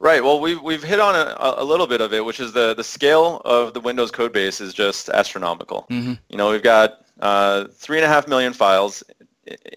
Right. 0.00 0.22
Well, 0.22 0.40
we've 0.40 0.62
we've 0.62 0.82
hit 0.82 1.00
on 1.00 1.16
a, 1.16 1.34
a 1.60 1.64
little 1.64 1.86
bit 1.86 2.00
of 2.00 2.12
it, 2.12 2.24
which 2.24 2.38
is 2.38 2.52
the 2.52 2.74
the 2.74 2.84
scale 2.84 3.42
of 3.44 3.74
the 3.74 3.80
Windows 3.80 4.10
code 4.12 4.32
base 4.32 4.60
is 4.60 4.72
just 4.72 5.08
astronomical. 5.08 5.86
Mm-hmm. 5.90 6.14
You 6.28 6.38
know, 6.38 6.50
we've 6.50 6.62
got 6.62 7.04
uh, 7.20 7.64
three 7.72 7.98
and 7.98 8.04
a 8.04 8.08
half 8.08 8.28
million 8.28 8.52
files 8.52 9.02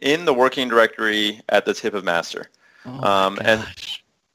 in 0.01 0.25
the 0.25 0.33
working 0.33 0.67
directory 0.67 1.41
at 1.49 1.65
the 1.65 1.73
tip 1.73 1.93
of 1.93 2.03
master. 2.03 2.49
Oh 2.85 3.03
um, 3.03 3.39
and 3.41 3.65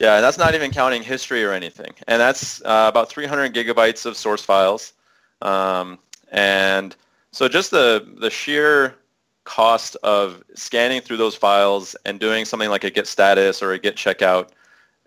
yeah, 0.00 0.16
and 0.16 0.24
that's 0.24 0.38
not 0.38 0.54
even 0.54 0.72
counting 0.72 1.02
history 1.02 1.44
or 1.44 1.52
anything. 1.52 1.94
And 2.08 2.20
that's 2.20 2.60
uh, 2.62 2.86
about 2.88 3.08
300 3.08 3.54
gigabytes 3.54 4.04
of 4.04 4.16
source 4.16 4.42
files. 4.42 4.92
Um, 5.40 5.98
and 6.32 6.96
so 7.30 7.48
just 7.48 7.70
the 7.70 8.06
the 8.18 8.30
sheer 8.30 8.96
cost 9.44 9.96
of 10.02 10.42
scanning 10.54 11.00
through 11.00 11.18
those 11.18 11.36
files 11.36 11.94
and 12.04 12.18
doing 12.18 12.44
something 12.44 12.68
like 12.68 12.82
a 12.82 12.90
git 12.90 13.06
status 13.06 13.62
or 13.62 13.72
a 13.72 13.78
git 13.78 13.94
checkout 13.94 14.48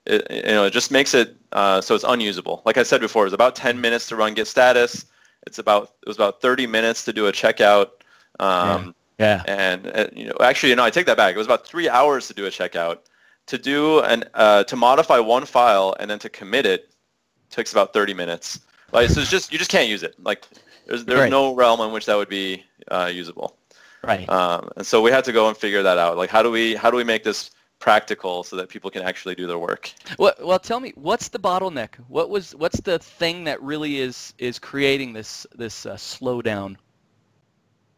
it, 0.05 0.27
you 0.29 0.51
know, 0.51 0.65
it 0.65 0.71
just 0.71 0.91
makes 0.91 1.13
it 1.13 1.35
uh, 1.51 1.81
so 1.81 1.95
it's 1.95 2.05
unusable. 2.07 2.62
Like 2.65 2.77
I 2.77 2.83
said 2.83 3.01
before, 3.01 3.23
it 3.23 3.27
was 3.27 3.33
about 3.33 3.55
10 3.55 3.79
minutes 3.79 4.07
to 4.07 4.15
run 4.15 4.33
git 4.33 4.47
status. 4.47 5.05
It's 5.47 5.59
about 5.59 5.93
it 6.01 6.07
was 6.07 6.17
about 6.17 6.41
30 6.41 6.67
minutes 6.67 7.05
to 7.05 7.13
do 7.13 7.27
a 7.27 7.31
checkout. 7.31 7.89
Um, 8.39 8.95
yeah. 9.17 9.43
yeah. 9.45 9.53
And 9.53 9.88
uh, 9.88 10.07
you 10.13 10.25
know, 10.25 10.35
actually, 10.41 10.69
you 10.69 10.75
know, 10.75 10.83
I 10.83 10.89
take 10.89 11.05
that 11.07 11.17
back. 11.17 11.33
It 11.33 11.38
was 11.38 11.47
about 11.47 11.65
three 11.65 11.89
hours 11.89 12.27
to 12.27 12.33
do 12.33 12.45
a 12.45 12.49
checkout. 12.49 12.99
To 13.47 13.57
do 13.57 13.99
an 14.01 14.25
uh, 14.35 14.63
to 14.65 14.75
modify 14.75 15.17
one 15.19 15.45
file 15.45 15.95
and 15.99 16.09
then 16.09 16.19
to 16.19 16.29
commit 16.29 16.67
it 16.67 16.93
takes 17.49 17.71
about 17.71 17.93
30 17.93 18.13
minutes. 18.13 18.59
Like 18.91 19.09
so, 19.09 19.21
it's 19.21 19.31
just 19.31 19.51
you 19.51 19.57
just 19.57 19.71
can't 19.71 19.89
use 19.89 20.03
it. 20.03 20.15
Like 20.23 20.45
there's 20.85 21.05
there's 21.05 21.21
right. 21.21 21.31
no 21.31 21.55
realm 21.55 21.81
in 21.81 21.91
which 21.91 22.05
that 22.05 22.15
would 22.15 22.29
be 22.29 22.63
uh, 22.89 23.09
usable. 23.12 23.57
Right. 24.03 24.29
Um, 24.29 24.69
and 24.77 24.85
so 24.85 25.01
we 25.01 25.12
had 25.12 25.23
to 25.25 25.31
go 25.31 25.47
and 25.47 25.57
figure 25.57 25.81
that 25.83 25.97
out. 25.97 26.15
Like 26.15 26.29
how 26.29 26.43
do 26.43 26.51
we 26.51 26.75
how 26.75 26.91
do 26.91 26.97
we 26.97 27.03
make 27.03 27.23
this 27.23 27.51
practical 27.79 28.43
so 28.43 28.55
that 28.57 28.69
people 28.69 28.89
can 28.89 29.01
actually 29.01 29.35
do 29.35 29.47
their 29.47 29.57
work. 29.57 29.91
Well, 30.17 30.33
well, 30.41 30.59
tell 30.59 30.79
me, 30.79 30.91
what's 30.95 31.29
the 31.29 31.39
bottleneck? 31.39 31.95
What 32.07 32.29
was 32.29 32.53
what's 32.55 32.79
the 32.81 32.99
thing 32.99 33.45
that 33.45 33.61
really 33.61 33.99
is 33.99 34.33
is 34.37 34.59
creating 34.59 35.13
this 35.13 35.47
this 35.55 35.85
uh, 35.85 35.95
slowdown? 35.95 36.75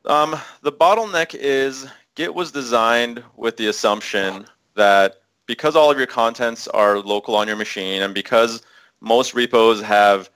Um, 0.06 0.36
the 0.62 0.72
bottleneck 0.72 1.36
is 1.36 1.88
Git 2.16 2.34
was 2.34 2.52
designed 2.52 3.24
with 3.36 3.58
the 3.58 3.68
assumption 3.68 4.46
that 4.76 5.22
because 5.46 5.76
all 5.76 5.92
of 5.92 5.98
your 5.98 6.08
contents 6.08 6.68
are 6.68 7.00
local 7.00 7.36
on 7.36 7.48
your 7.48 7.58
machine 7.58 8.02
and 8.02 8.14
because 8.14 8.62
most 9.00 9.34
repos 9.34 9.82
have 9.82 10.30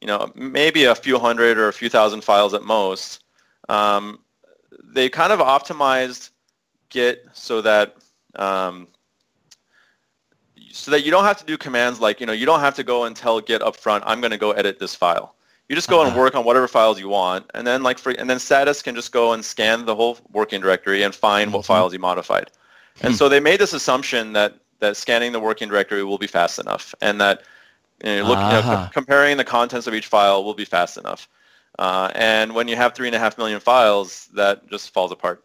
you 0.00 0.06
know 0.06 0.30
maybe 0.34 0.84
a 0.84 0.94
few 0.94 1.18
hundred 1.18 1.58
or 1.58 1.68
a 1.68 1.72
few 1.72 1.88
thousand 1.88 2.22
files 2.22 2.54
at 2.54 2.62
most, 2.62 3.24
um, 3.68 4.18
they 4.84 5.08
kind 5.08 5.32
of 5.32 5.40
optimized 5.40 6.30
Git 6.90 7.24
so 7.32 7.60
that 7.62 7.96
um, 8.36 8.88
so 10.72 10.90
that 10.90 11.04
you 11.04 11.10
don't 11.10 11.24
have 11.24 11.38
to 11.38 11.44
do 11.44 11.58
commands 11.58 12.00
like, 12.00 12.20
you 12.20 12.26
know, 12.26 12.32
you 12.32 12.46
don't 12.46 12.60
have 12.60 12.74
to 12.76 12.84
go 12.84 13.04
and 13.04 13.16
tell 13.16 13.40
Git 13.40 13.62
up 13.62 13.76
front, 13.76 14.04
I'm 14.06 14.20
going 14.20 14.30
to 14.30 14.38
go 14.38 14.52
edit 14.52 14.78
this 14.78 14.94
file. 14.94 15.34
You 15.68 15.76
just 15.76 15.88
go 15.88 16.00
uh-huh. 16.00 16.10
and 16.10 16.18
work 16.18 16.34
on 16.34 16.44
whatever 16.44 16.66
files 16.66 16.98
you 16.98 17.08
want, 17.08 17.48
and 17.54 17.64
then 17.64 17.84
like 17.84 17.98
for, 17.98 18.10
and 18.10 18.28
then 18.28 18.40
status 18.40 18.82
can 18.82 18.96
just 18.96 19.12
go 19.12 19.32
and 19.34 19.44
scan 19.44 19.84
the 19.84 19.94
whole 19.94 20.18
working 20.32 20.60
directory 20.60 21.04
and 21.04 21.14
find 21.14 21.48
mm-hmm. 21.48 21.58
what 21.58 21.64
files 21.64 21.92
you 21.92 22.00
modified. 22.00 22.50
And 23.02 23.12
hmm. 23.12 23.16
so 23.16 23.28
they 23.28 23.38
made 23.38 23.60
this 23.60 23.72
assumption 23.72 24.32
that 24.32 24.56
that 24.80 24.96
scanning 24.96 25.30
the 25.30 25.38
working 25.38 25.68
directory 25.68 26.02
will 26.02 26.18
be 26.18 26.26
fast 26.26 26.58
enough, 26.58 26.92
and 27.00 27.20
that 27.20 27.42
you 28.02 28.16
know, 28.16 28.24
look, 28.26 28.38
uh-huh. 28.38 28.56
you 28.56 28.62
know, 28.62 28.84
co- 28.84 28.90
comparing 28.92 29.36
the 29.36 29.44
contents 29.44 29.86
of 29.86 29.94
each 29.94 30.06
file 30.06 30.42
will 30.42 30.54
be 30.54 30.64
fast 30.64 30.98
enough. 30.98 31.28
Uh, 31.78 32.10
and 32.16 32.52
when 32.52 32.66
you 32.66 32.74
have 32.74 32.94
three 32.94 33.06
and 33.06 33.14
a 33.14 33.18
half 33.20 33.38
million 33.38 33.60
files, 33.60 34.28
that 34.34 34.68
just 34.70 34.90
falls 34.90 35.12
apart. 35.12 35.44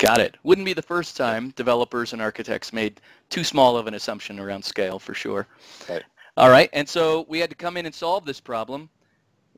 Got 0.00 0.18
it. 0.18 0.38
Wouldn't 0.44 0.64
be 0.64 0.72
the 0.72 0.80
first 0.80 1.14
time 1.14 1.50
developers 1.56 2.14
and 2.14 2.22
architects 2.22 2.72
made 2.72 3.02
too 3.28 3.44
small 3.44 3.76
of 3.76 3.86
an 3.86 3.92
assumption 3.92 4.40
around 4.40 4.64
scale 4.64 4.98
for 4.98 5.12
sure. 5.12 5.46
Right. 5.90 6.02
All 6.38 6.48
right. 6.48 6.70
And 6.72 6.88
so 6.88 7.26
we 7.28 7.38
had 7.38 7.50
to 7.50 7.56
come 7.56 7.76
in 7.76 7.84
and 7.84 7.94
solve 7.94 8.24
this 8.24 8.40
problem. 8.40 8.88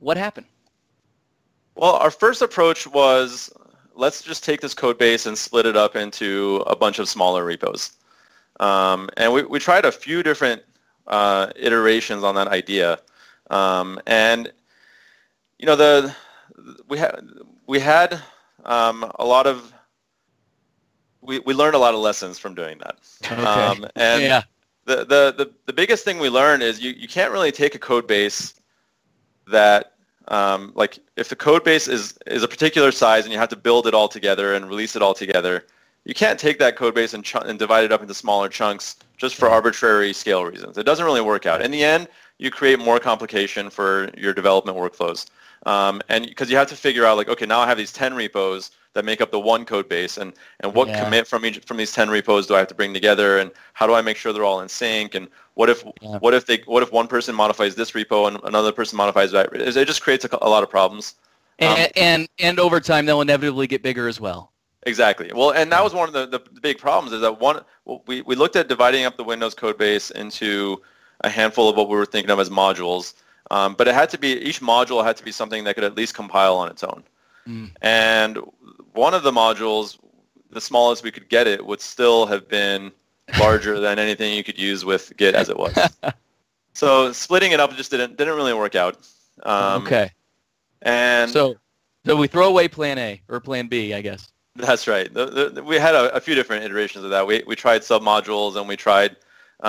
What 0.01 0.17
happened? 0.17 0.47
Well, 1.77 1.93
our 1.93 2.11
first 2.11 2.43
approach 2.43 2.89
was 2.89 3.53
let's 3.95 4.21
just 4.21 4.43
take 4.43 4.61
this 4.61 4.75
code 4.75 4.99
base 4.99 5.27
and 5.27 5.39
split 5.39 5.65
it 5.65 5.77
up 5.77 5.95
into 5.95 6.65
a 6.67 6.75
bunch 6.75 6.99
of 6.99 7.09
smaller 7.09 7.45
repos. 7.45 7.93
Um, 8.59 9.11
and 9.17 9.33
we, 9.33 9.45
we 9.45 9.61
tried 9.61 9.85
a 9.85 9.93
few 9.93 10.25
different 10.25 10.61
uh, 11.07 11.53
iterations 11.55 12.25
on 12.25 12.35
that 12.35 12.49
idea. 12.49 12.99
Um, 13.49 14.01
and, 14.09 14.53
you 15.61 15.67
know, 15.67 15.77
the 15.77 16.13
we 16.89 16.99
had 16.99 17.21
we 17.69 17.79
had 17.79 18.21
um, 18.65 19.09
a 19.21 19.25
lot 19.25 19.47
of 19.47 19.73
we, 21.23 21.39
we 21.41 21.55
learned 21.55 21.75
a 21.75 21.79
lot 21.79 21.95
of 21.95 22.01
lessons 22.01 22.39
from 22.39 22.55
doing 22.55 22.79
that. 22.79 22.97
Okay. 23.25 23.43
Um, 23.43 23.87
and 23.97 24.23
yeah. 24.23 24.43
the, 24.85 24.97
the, 24.97 25.35
the, 25.37 25.53
the 25.67 25.73
biggest 25.73 26.05
thing 26.05 26.19
we 26.19 26.29
learned 26.29 26.63
is 26.63 26.81
you, 26.81 26.91
you 26.91 27.09
can't 27.09 27.33
really 27.33 27.53
take 27.53 27.75
a 27.75 27.79
code 27.79 28.07
base 28.07 28.55
that 29.47 29.95
um, 30.29 30.73
like 30.75 30.99
if 31.17 31.29
the 31.29 31.37
code 31.37 31.65
base 31.65 31.89
is, 31.89 32.19
is 32.27 32.43
a 32.43 32.49
particular 32.49 32.93
size 32.93 33.25
and 33.25 33.33
you 33.33 33.39
have 33.39 33.49
to 33.49 33.57
build 33.57 33.87
it 33.87 33.95
all 33.95 34.09
together 34.09 34.55
and 34.55 34.69
release 34.69 34.97
it 34.97 35.03
all 35.03 35.15
together, 35.15 35.65
you 36.05 36.15
can't 36.15 36.39
take 36.39 36.59
that 36.59 36.77
code 36.77 36.95
base 36.95 37.15
and, 37.15 37.25
ch- 37.25 37.37
and 37.37 37.59
divide 37.59 37.85
it 37.85 37.93
up 37.93 38.03
into 38.03 38.15
smaller 38.15 38.49
chunks 38.49 38.97
just 39.17 39.37
for 39.37 39.49
arbitrary 39.49 40.13
scale 40.13 40.45
reasons. 40.45 40.77
It 40.77 40.85
doesn't 40.85 41.05
really 41.05 41.21
work 41.21 41.47
out. 41.47 41.63
In 41.63 41.71
the 41.71 41.83
end, 41.83 42.09
you 42.39 42.51
create 42.51 42.81
more 42.81 42.99
complication 42.99 43.71
for 43.71 44.11
your 44.17 44.35
development 44.35 44.77
workflows. 44.77 45.27
Um, 45.65 46.03
and 46.09 46.27
because 46.27 46.51
you 46.51 46.57
have 46.57 46.69
to 46.69 46.77
figure 46.77 47.05
out 47.07 47.17
like, 47.17 47.29
okay, 47.29 47.47
now 47.47 47.61
I 47.61 47.67
have 47.67 47.79
these 47.79 47.93
10 47.93 48.15
repos 48.15 48.71
that 48.95 49.05
make 49.05 49.21
up 49.21 49.31
the 49.31 49.41
one 49.41 49.65
code 49.65 49.89
base 49.89 50.19
and, 50.19 50.33
and 50.61 50.75
what 50.75 50.89
Yeah. 50.89 51.05
commit 51.05 51.27
from 51.27 51.47
each 51.47 51.59
from 51.61 51.77
these 51.77 51.93
10 51.93 52.11
repos 52.11 52.47
do 52.47 52.55
I 52.55 52.59
have 52.59 52.69
to 52.69 52.75
bring 52.75 52.93
together 52.93 53.39
and 53.39 53.51
how 53.73 53.87
do 53.87 53.95
I 53.95 54.03
make 54.03 54.17
sure 54.17 54.33
they're 54.33 54.45
all 54.45 54.61
in 54.61 54.69
sync 54.69 55.15
and 55.15 55.29
what 55.55 55.71
if 55.71 55.85
Yeah. 56.01 56.19
what 56.19 56.35
if 56.35 56.47
they 56.47 56.59
what 56.67 56.83
if 56.83 56.93
one 56.93 57.07
person 57.07 57.35
modifies 57.35 57.75
this 57.75 57.93
repo 57.93 58.29
and 58.29 58.39
another 58.45 58.73
person 58.73 58.97
modifies 58.97 59.31
that 59.33 59.55
it 59.55 59.77
it 59.77 59.87
just 59.87 60.03
creates 60.03 60.25
a, 60.25 60.39
a 60.43 60.49
lot 60.49 60.63
of 60.63 60.71
problems 60.71 61.15
Um, 61.63 61.77
And, 61.77 61.93
and 61.97 62.29
and 62.39 62.59
over 62.59 62.81
time 62.81 63.07
they'll 63.07 63.21
inevitably 63.23 63.67
get 63.69 63.83
bigger 63.83 64.09
as 64.09 64.21
well. 64.21 64.53
exactly 64.85 65.31
well 65.33 65.53
and 65.53 65.71
that 65.73 65.83
was 65.83 65.95
one 65.95 66.09
of 66.09 66.13
the, 66.15 66.27
the, 66.27 66.41
the 66.53 66.61
big 66.61 66.79
problems 66.79 67.13
is 67.13 67.21
that 67.21 67.41
one 67.41 67.61
we, 68.07 68.21
we 68.23 68.35
looked 68.35 68.57
at 68.57 68.69
dividing 68.69 69.05
up 69.05 69.17
the 69.17 69.25
windows 69.25 69.55
code 69.55 69.79
base 69.79 70.11
into 70.11 70.81
a 71.21 71.29
handful 71.29 71.69
of 71.69 71.77
what 71.77 71.89
we 71.89 71.97
were 71.97 72.05
thinking 72.07 72.31
of 72.31 72.41
as 72.41 72.51
modules 72.51 73.15
um, 73.55 73.75
but 73.79 73.87
it 73.89 73.95
had 73.95 74.09
to 74.15 74.19
be 74.19 74.31
each 74.49 74.61
module 74.61 75.05
had 75.05 75.17
to 75.21 75.25
be 75.25 75.33
something 75.41 75.65
that 75.65 75.75
could 75.77 75.85
at 75.91 75.95
least 76.01 76.15
compile 76.15 76.57
on 76.63 76.69
its 76.75 76.83
own 76.93 77.03
Mm. 77.49 77.71
and 77.83 78.39
one 79.05 79.15
of 79.19 79.23
the 79.25 79.33
modules 79.33 79.99
the 80.57 80.61
smallest 80.61 81.03
we 81.03 81.11
could 81.17 81.29
get 81.29 81.47
it 81.55 81.61
would 81.69 81.81
still 81.81 82.21
have 82.33 82.45
been 82.49 82.93
larger 83.41 83.81
than 83.81 83.99
anything 83.99 84.29
you 84.39 84.45
could 84.45 84.59
use 84.71 84.85
with 84.85 85.13
git 85.17 85.35
as 85.35 85.49
it 85.49 85.57
was 85.65 85.75
so 86.73 87.11
splitting 87.13 87.51
it 87.53 87.59
up 87.59 87.75
just 87.75 87.91
didn't 87.91 88.17
didn't 88.17 88.37
really 88.37 88.55
work 88.55 88.75
out 88.77 88.95
um, 89.43 89.83
okay. 89.83 90.07
and 90.83 91.31
So 91.31 91.57
so 92.07 92.15
we 92.17 92.29
throw 92.29 92.47
away 92.49 92.69
plan 92.69 92.99
A 92.99 93.21
or 93.29 93.41
plan 93.41 93.67
B, 93.69 93.93
I 93.95 94.01
guess. 94.03 94.31
that's 94.55 94.87
right 94.87 95.13
the, 95.13 95.51
the, 95.55 95.65
we 95.65 95.77
had 95.77 95.95
a, 95.97 96.15
a 96.15 96.21
few 96.21 96.35
different 96.37 96.65
iterations 96.65 97.03
of 97.05 97.11
that 97.11 97.27
we, 97.27 97.43
we 97.47 97.57
tried 97.57 97.81
submodules 97.83 98.55
and 98.57 98.69
we 98.69 98.77
tried 98.77 99.17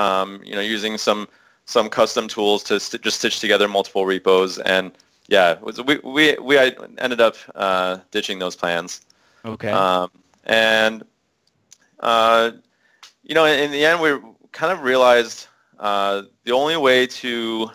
um, 0.02 0.42
you 0.44 0.54
know 0.54 0.62
using 0.76 0.98
some 0.98 1.28
some 1.66 1.90
custom 1.90 2.28
tools 2.28 2.64
to 2.64 2.80
st- 2.80 3.02
just 3.02 3.20
stitch 3.20 3.40
together 3.40 3.68
multiple 3.68 4.06
repos 4.06 4.60
and 4.60 4.92
yeah 5.28 5.58
was, 5.62 5.82
we, 5.84 5.98
we, 6.04 6.36
we 6.42 6.58
ended 6.98 7.22
up 7.22 7.36
uh, 7.56 7.98
ditching 8.12 8.40
those 8.40 8.56
plans 8.56 9.02
Okay. 9.46 9.70
Um, 9.70 10.10
and 10.46 11.04
uh, 12.00 12.52
you 13.24 13.36
know, 13.36 13.46
in, 13.46 13.60
in 13.60 13.72
the 13.72 13.86
end, 13.86 14.02
we 14.02 14.18
kind 14.52 14.72
of 14.72 14.84
realized 14.84 15.48
uh, 15.80 16.24
the 16.44 16.52
only 16.52 16.78
way 16.78 17.08
to 17.08 17.70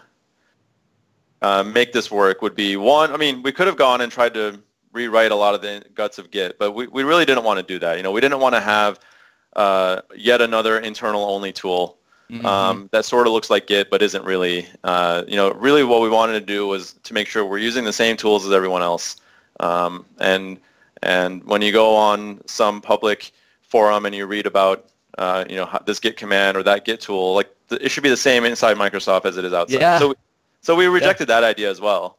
uh, 1.42 1.62
make 1.62 1.92
this 1.92 2.11
work 2.11 2.42
would 2.42 2.55
be 2.55 2.77
one. 2.77 3.12
I 3.12 3.16
mean, 3.16 3.42
we 3.42 3.53
could 3.53 3.66
have 3.66 3.77
gone 3.77 4.01
and 4.01 4.11
tried 4.11 4.35
to 4.35 4.61
rewrite 4.92 5.31
a 5.31 5.35
lot 5.35 5.55
of 5.55 5.61
the 5.62 5.85
guts 5.94 6.18
of 6.18 6.31
Git, 6.31 6.59
but 6.59 6.72
we, 6.72 6.87
we 6.87 7.03
really 7.03 7.24
didn't 7.24 7.44
want 7.44 7.59
to 7.59 7.62
do 7.62 7.79
that. 7.79 7.96
You 7.96 8.03
know, 8.03 8.12
we 8.12 8.20
didn't 8.20 8.40
want 8.40 8.55
to 8.55 8.61
have 8.61 8.98
uh, 9.55 10.01
yet 10.16 10.40
another 10.40 10.79
internal 10.79 11.24
only 11.24 11.53
tool 11.53 11.98
Mhm. 12.30 12.44
um, 12.44 12.88
that 12.92 13.04
sort 13.04 13.26
of 13.26 13.32
looks 13.32 13.48
like 13.48 13.66
Git, 13.66 13.88
but 13.90 14.02
isn't 14.02 14.24
really. 14.24 14.66
Uh, 14.84 15.24
you 15.26 15.36
know, 15.36 15.52
really 15.52 15.82
what 15.84 16.02
we 16.02 16.08
wanted 16.10 16.34
to 16.34 16.44
do 16.44 16.66
was 16.66 16.92
to 17.04 17.14
make 17.14 17.26
sure 17.26 17.44
we're 17.44 17.58
using 17.58 17.84
the 17.84 17.92
same 17.92 18.16
tools 18.16 18.44
as 18.44 18.52
everyone 18.52 18.82
else. 18.82 19.16
Um, 19.60 20.04
and 20.18 20.58
and 21.02 21.42
when 21.44 21.62
you 21.62 21.72
go 21.72 21.94
on 21.94 22.40
some 22.46 22.80
public 22.80 23.32
forum 23.62 24.04
and 24.06 24.14
you 24.14 24.26
read 24.26 24.46
about 24.46 24.86
uh, 25.16 25.44
you 25.48 25.56
know 25.56 25.64
how- 25.66 25.78
this 25.86 25.98
Git 25.98 26.16
command 26.16 26.56
or 26.56 26.62
that 26.64 26.84
Git 26.84 27.00
tool, 27.00 27.34
like 27.34 27.48
the, 27.68 27.82
it 27.84 27.90
should 27.90 28.02
be 28.02 28.10
the 28.10 28.16
same 28.16 28.44
inside 28.44 28.76
Microsoft 28.76 29.24
as 29.24 29.36
it 29.36 29.44
is 29.44 29.52
outside. 29.52 29.80
Yeah. 29.80 29.98
So 29.98 30.14
so 30.60 30.74
we 30.76 30.86
rejected 30.86 31.28
that 31.28 31.44
idea 31.44 31.70
as 31.70 31.80
well. 31.80 32.18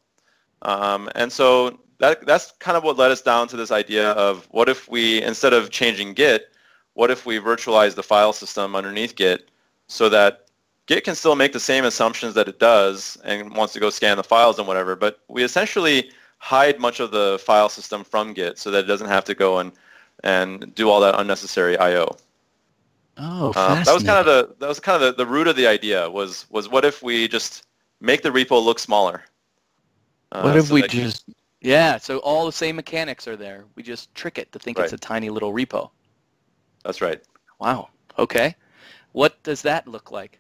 Um, 0.64 1.10
and 1.16 1.32
so 1.32 1.80
that 2.00 2.26
that's 2.26 2.54
kind 2.60 2.76
of 2.78 2.84
what 2.84 2.98
led 2.98 3.12
us 3.12 3.22
down 3.22 3.48
to 3.50 3.58
this 3.58 3.72
idea 3.72 4.12
of 4.12 4.48
what 4.52 4.70
if 4.70 4.90
we 4.90 5.22
instead 5.22 5.54
of 5.54 5.70
changing 5.70 6.14
Git, 6.14 6.52
what 6.96 7.12
if 7.12 7.26
we 7.26 7.38
virtualize 7.40 7.94
the 7.96 8.04
file 8.04 8.34
system 8.34 8.76
underneath 8.76 9.16
Git 9.16 9.50
so 9.90 10.08
that 10.08 10.46
Git 10.86 11.04
can 11.04 11.16
still 11.16 11.36
make 11.36 11.52
the 11.52 11.60
same 11.60 11.84
assumptions 11.84 12.34
that 12.36 12.48
it 12.48 12.60
does 12.60 13.18
and 13.26 13.54
wants 13.56 13.74
to 13.74 13.80
go 13.80 13.90
scan 13.90 14.18
the 14.18 14.24
files 14.24 14.58
and 14.58 14.68
whatever, 14.68 14.96
but 14.96 15.20
we 15.28 15.44
essentially 15.44 16.12
hide 16.38 16.80
much 16.80 17.00
of 17.00 17.12
the 17.12 17.40
file 17.44 17.68
system 17.70 18.04
from 18.04 18.34
Git 18.34 18.58
so 18.58 18.72
that 18.72 18.86
it 18.86 18.88
doesn't 18.88 19.10
have 19.10 19.26
to 19.26 19.36
go 19.36 19.60
and 19.60 19.72
and 20.24 20.74
do 20.76 20.90
all 20.90 21.00
that 21.00 21.20
unnecessary 21.20 21.78
I/O. 21.78 22.16
oh, 23.18 23.48
Um, 23.48 23.84
that 23.84 23.94
was 23.94 24.04
kind 24.04 24.20
of 24.20 24.26
the 24.26 24.56
that 24.60 24.68
was 24.68 24.80
kind 24.80 25.02
of 25.02 25.16
the, 25.18 25.24
the 25.24 25.30
root 25.30 25.48
of 25.48 25.56
the 25.56 25.68
idea 25.68 26.10
was 26.10 26.46
was 26.50 26.70
what 26.70 26.86
if 26.86 27.04
we 27.04 27.28
just 27.28 27.66
make 28.00 28.22
the 28.22 28.30
repo 28.30 28.64
look 28.64 28.80
smaller? 28.80 29.24
Uh, 30.32 30.44
What 30.44 30.58
if 30.58 30.68
so 30.68 30.74
we 30.76 30.82
just 30.84 31.26
yeah? 31.62 31.98
So 31.98 32.20
all 32.20 32.46
the 32.46 32.52
same 32.52 32.76
mechanics 32.76 33.28
are 33.28 33.38
there. 33.38 33.66
We 33.76 33.84
just 33.84 34.14
trick 34.14 34.38
it 34.38 34.52
to 34.52 34.60
think 34.60 34.78
it's 34.80 34.94
a 34.94 34.98
tiny 34.98 35.30
little 35.30 35.54
repo. 35.54 35.90
That's 36.84 37.02
right. 37.02 37.22
Wow. 37.60 37.90
Okay. 38.18 38.56
What 39.12 39.44
does 39.44 39.62
that 39.64 39.88
look 39.88 40.12
like? 40.12 40.40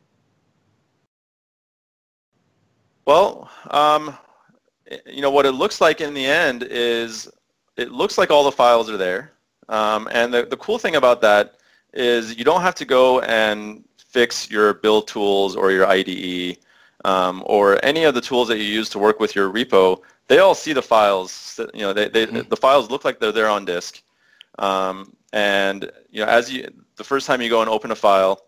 Well, 3.05 3.49
um, 3.69 4.15
you 5.05 5.21
know 5.21 5.31
what 5.31 5.45
it 5.45 5.51
looks 5.51 5.81
like 5.81 6.01
in 6.01 6.13
the 6.13 6.25
end 6.25 6.63
is 6.69 7.29
it 7.77 7.91
looks 7.91 8.17
like 8.17 8.31
all 8.31 8.43
the 8.43 8.51
files 8.51 8.89
are 8.89 8.97
there, 8.97 9.31
um, 9.69 10.07
and 10.11 10.33
the 10.33 10.45
the 10.45 10.57
cool 10.57 10.77
thing 10.79 10.95
about 10.95 11.21
that 11.21 11.55
is 11.93 12.37
you 12.37 12.43
don't 12.43 12.61
have 12.61 12.75
to 12.75 12.85
go 12.85 13.19
and 13.21 13.83
fix 13.97 14.49
your 14.49 14.73
build 14.73 15.07
tools 15.07 15.55
or 15.55 15.71
your 15.71 15.85
IDE 15.87 16.57
um, 17.05 17.43
or 17.45 17.83
any 17.83 18.03
of 18.03 18.13
the 18.13 18.21
tools 18.21 18.47
that 18.49 18.57
you 18.57 18.63
use 18.65 18.89
to 18.89 18.99
work 18.99 19.19
with 19.19 19.35
your 19.35 19.49
repo. 19.51 19.99
They 20.27 20.39
all 20.39 20.55
see 20.55 20.73
the 20.73 20.81
files. 20.81 21.59
You 21.73 21.81
know, 21.81 21.93
they, 21.93 22.09
they 22.09 22.25
Mhm. 22.27 22.49
the 22.49 22.57
files 22.57 22.89
look 22.91 23.05
like 23.05 23.19
they're 23.19 23.31
there 23.31 23.49
on 23.49 23.65
disk, 23.65 24.01
um, 24.59 25.15
and 25.33 25.89
you 26.09 26.23
know 26.23 26.29
as 26.29 26.51
you 26.51 26.67
the 26.97 27.03
first 27.03 27.27
time 27.27 27.41
you 27.41 27.49
go 27.49 27.61
and 27.61 27.69
open 27.69 27.91
a 27.91 27.95
file, 27.95 28.41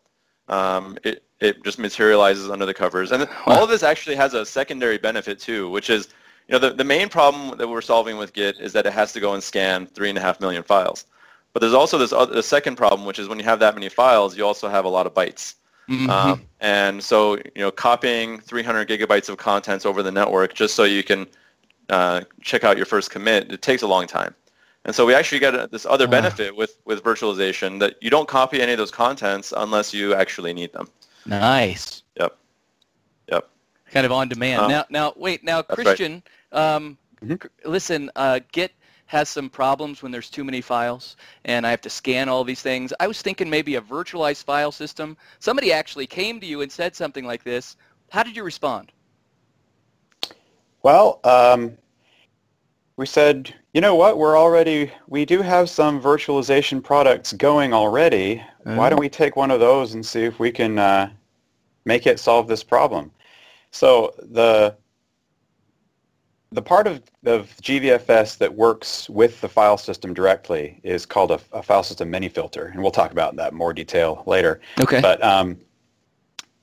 um, 0.52 0.98
it 1.04 1.24
it 1.40 1.64
just 1.64 1.80
materializes 1.80 2.50
under 2.50 2.66
the 2.66 2.74
covers. 2.74 3.12
And 3.12 3.28
all 3.48 3.64
of 3.64 3.70
this 3.70 3.82
actually 3.82 4.16
has 4.16 4.36
a 4.36 4.46
secondary 4.46 5.00
benefit 5.00 5.40
too, 5.40 5.70
which 5.72 5.90
is, 5.90 6.10
you 6.48 6.54
know, 6.54 6.60
the, 6.60 6.72
the 6.72 6.84
main 6.84 7.10
problem 7.10 7.58
that 7.58 7.68
we're 7.68 7.82
solving 7.82 8.18
with 8.18 8.32
Git 8.34 8.60
is 8.60 8.74
that 8.74 8.86
it 8.86 8.94
has 8.94 9.12
to 9.14 9.20
go 9.20 9.34
and 9.34 9.42
scan 9.42 9.88
three 9.88 10.10
and 10.10 10.18
a 10.20 10.22
half 10.22 10.40
million 10.40 10.62
files. 10.62 11.06
But 11.54 11.62
there's 11.62 11.74
also 11.74 11.98
this 11.98 12.14
other, 12.14 12.36
the 12.36 12.44
second 12.44 12.76
problem, 12.76 13.06
which 13.08 13.18
is 13.18 13.28
when 13.28 13.40
you 13.40 13.46
have 13.46 13.60
that 13.60 13.74
many 13.74 13.90
files, 13.90 14.38
you 14.38 14.46
also 14.46 14.70
have 14.70 14.86
a 14.86 14.90
lot 14.90 15.08
of 15.08 15.16
bytes. 15.16 15.56
Mhm. 15.90 16.10
Um, 16.10 16.42
and 16.60 17.04
so, 17.04 17.38
you 17.38 17.52
know, 17.56 17.72
copying 17.72 18.40
300 18.40 18.88
gigabytes 18.88 19.28
of 19.28 19.38
contents 19.38 19.86
over 19.86 20.04
the 20.04 20.12
network 20.12 20.54
just 20.54 20.76
so 20.76 20.84
you 20.84 21.04
can 21.04 21.26
uh, 21.90 22.22
check 22.42 22.64
out 22.64 22.78
your 22.78 22.86
first 22.86 23.10
commit, 23.10 23.52
it 23.52 23.62
takes 23.62 23.82
a 23.82 23.88
long 23.88 24.06
time. 24.06 24.36
And 24.86 24.96
so 24.96 25.06
we 25.06 25.14
actually 25.14 25.40
get 25.40 25.70
this 25.72 25.86
other 25.86 26.08
benefit 26.08 26.56
with, 26.56 26.78
with 26.86 27.04
virtualization 27.04 27.80
that 27.80 27.96
you 28.02 28.10
don't 28.10 28.28
copy 28.28 28.62
any 28.62 28.72
of 28.72 28.80
those 28.80 28.90
contents 28.92 29.54
unless 29.56 29.94
you 29.94 30.16
actually 30.16 30.54
need 30.54 30.74
them. 30.74 30.88
nice. 31.26 32.02
Yep. 32.20 32.36
Yep. 33.32 33.50
Kind 33.92 34.06
of 34.06 34.12
on 34.12 34.28
demand. 34.28 34.62
Um, 34.62 34.72
now, 34.72 34.86
now, 34.90 35.14
wait. 35.16 35.44
Now, 35.44 35.62
that's 35.62 35.78
right. 35.78 35.86
Christian, 35.86 36.24
um, 36.52 36.98
Mhm. 37.24 37.48
listen. 37.64 38.10
Uh, 38.16 38.40
Git 38.52 38.72
has 39.06 39.30
some 39.30 39.50
problems 39.50 40.02
when 40.02 40.12
there's 40.12 40.30
too 40.30 40.44
many 40.44 40.62
files, 40.62 41.18
and 41.46 41.68
I 41.68 41.70
have 41.70 41.82
to 41.82 41.90
scan 41.90 42.30
all 42.30 42.44
these 42.44 42.62
things. 42.62 42.94
I 43.00 43.06
was 43.08 43.22
thinking 43.22 43.50
maybe 43.50 43.76
a 43.76 43.82
virtualized 43.82 44.44
file 44.46 44.72
system. 44.72 45.16
Somebody 45.40 45.72
actually 45.72 46.08
came 46.08 46.40
to 46.40 46.48
you 46.48 46.62
and 46.62 46.72
said 46.72 46.96
something 46.96 47.26
like 47.26 47.44
this. 47.44 47.76
How 48.10 48.24
did 48.24 48.36
you 48.36 48.44
respond? 48.44 48.92
Well, 50.82 51.20
um, 51.24 51.78
we 52.98 53.06
said, 53.06 53.54
you 53.74 53.82
know 53.82 53.96
what, 53.96 54.18
we're 54.18 54.38
already, 54.38 54.92
we 55.08 55.26
do 55.26 55.42
have 55.42 55.70
some 55.70 56.02
virtualization 56.02 56.84
products 56.84 57.34
going 57.34 57.74
already. 57.74 58.44
Why 58.64 58.90
don't 58.90 59.00
we 59.00 59.10
take 59.10 59.36
one 59.36 59.50
of 59.50 59.60
those 59.60 59.94
and 59.94 60.06
see 60.06 60.24
if 60.24 60.40
we 60.40 60.52
can 60.52 60.78
uh, 60.78 61.10
make 61.86 62.06
it 62.06 62.20
solve 62.20 62.48
this 62.48 62.64
problem? 62.64 63.12
So 63.72 64.14
the 64.20 64.76
the 66.54 66.62
part 66.62 66.86
of, 66.86 67.02
of 67.26 67.48
GVFS 67.62 68.38
that 68.40 68.54
works 68.54 69.10
with 69.10 69.40
the 69.40 69.48
file 69.48 69.78
system 69.78 70.14
directly 70.14 70.82
is 70.84 71.06
called 71.06 71.32
a, 71.32 71.40
a, 71.54 71.64
file 71.64 71.84
system 71.84 72.10
mini 72.10 72.28
filter, 72.28 72.66
and 72.66 72.82
we'll 72.82 72.92
talk 72.92 73.12
about 73.12 73.38
that 73.38 73.54
in 73.54 73.58
more 73.58 73.74
detail 73.74 74.24
later. 74.28 74.60
Okay. 74.80 75.00
But 75.00 75.24
um, 75.24 75.58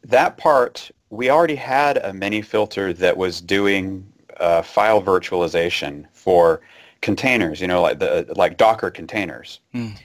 that 0.05 0.37
part, 0.37 0.91
we 1.09 1.31
already 1.31 1.55
had 1.55 1.97
a 1.99 2.13
mini 2.13 2.43
filter 2.43 2.93
that 2.93 3.17
was 3.17 3.41
doing 3.41 4.13
uh, 4.41 4.63
file 4.63 5.03
virtualization 5.03 6.07
for 6.13 6.61
containers, 7.01 7.61
you 7.61 7.67
know, 7.67 7.83
like 7.83 7.99
the 7.99 8.33
like 8.37 8.57
Docker 8.57 8.91
containers. 8.91 9.61
Mm. 9.75 9.97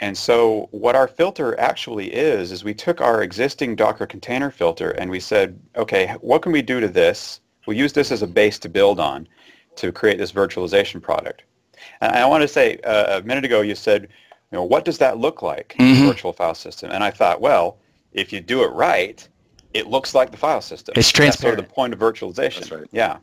And 0.00 0.18
so 0.18 0.68
what 0.72 0.96
our 0.96 1.06
filter 1.06 1.58
actually 1.60 2.12
is, 2.12 2.50
is 2.50 2.64
we 2.64 2.74
took 2.74 3.00
our 3.00 3.22
existing 3.22 3.76
Docker 3.76 4.06
container 4.06 4.50
filter 4.50 4.90
and 4.90 5.08
we 5.08 5.20
said, 5.20 5.60
okay, 5.76 6.16
what 6.20 6.42
can 6.42 6.50
we 6.50 6.60
do 6.60 6.80
to 6.80 6.88
this 6.88 7.40
we 7.66 7.76
use 7.76 7.92
this 7.92 8.10
as 8.10 8.22
a 8.22 8.26
base 8.26 8.58
to 8.60 8.68
build 8.68 8.98
on 9.00 9.28
to 9.76 9.92
create 9.92 10.18
this 10.18 10.32
virtualization 10.32 11.00
product. 11.00 11.42
And 12.00 12.12
I 12.12 12.26
want 12.26 12.42
to 12.42 12.48
say, 12.48 12.78
uh, 12.78 13.20
a 13.20 13.22
minute 13.22 13.44
ago 13.44 13.60
you 13.60 13.74
said, 13.74 14.02
you 14.02 14.58
know, 14.58 14.64
what 14.64 14.84
does 14.84 14.98
that 14.98 15.18
look 15.18 15.42
like 15.42 15.74
mm-hmm. 15.78 16.06
virtual 16.06 16.32
file 16.32 16.54
system? 16.54 16.90
And 16.90 17.02
I 17.02 17.10
thought, 17.10 17.40
well, 17.40 17.78
if 18.12 18.32
you 18.32 18.40
do 18.40 18.62
it 18.62 18.68
right, 18.68 19.26
it 19.72 19.86
looks 19.86 20.14
like 20.14 20.30
the 20.30 20.36
file 20.36 20.60
system. 20.60 20.94
It's 20.96 21.10
transparent. 21.10 21.32
That's 21.32 21.40
sort 21.40 21.58
of 21.58 21.66
the 21.66 21.74
point 21.74 21.92
of 21.94 21.98
virtualization. 21.98 22.58
That's 22.60 22.70
right. 22.70 22.88
Yeah. 22.92 23.18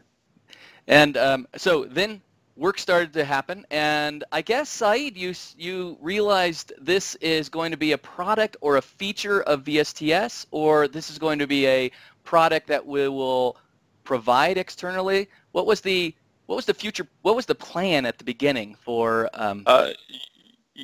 And 0.90 1.16
um, 1.16 1.48
so 1.56 1.86
then 1.86 2.22
work 2.58 2.80
started 2.80 3.14
to 3.14 3.24
happen, 3.24 3.66
and 3.72 4.24
I 4.34 4.42
guess 4.42 4.70
Saeed, 4.70 5.16
you 5.16 5.34
you 5.58 5.98
realized 6.02 6.74
this 6.82 7.16
is 7.16 7.48
going 7.48 7.72
to 7.72 7.78
be 7.78 7.94
a 7.94 7.98
product 7.98 8.58
or 8.60 8.76
a 8.78 8.82
feature 8.82 9.42
of 9.44 9.64
VSTS, 9.64 10.48
or 10.52 10.88
this 10.88 11.10
is 11.10 11.18
going 11.18 11.40
to 11.40 11.48
be 11.48 11.68
a 11.68 11.92
product 12.24 12.68
that 12.68 12.86
we 12.86 13.08
will 13.08 13.56
provide 14.04 14.58
externally? 14.58 15.30
What 15.52 15.68
was 15.68 15.82
the 15.82 16.14
what 16.48 16.56
was 16.56 16.66
the 16.66 16.74
future? 16.74 17.08
What 17.22 17.36
was 17.36 17.46
the 17.46 17.56
plan 17.56 18.08
at 18.08 18.18
the 18.18 18.24
beginning 18.24 18.76
for? 18.76 19.30
Um, 19.36 19.64
uh, 19.68 19.92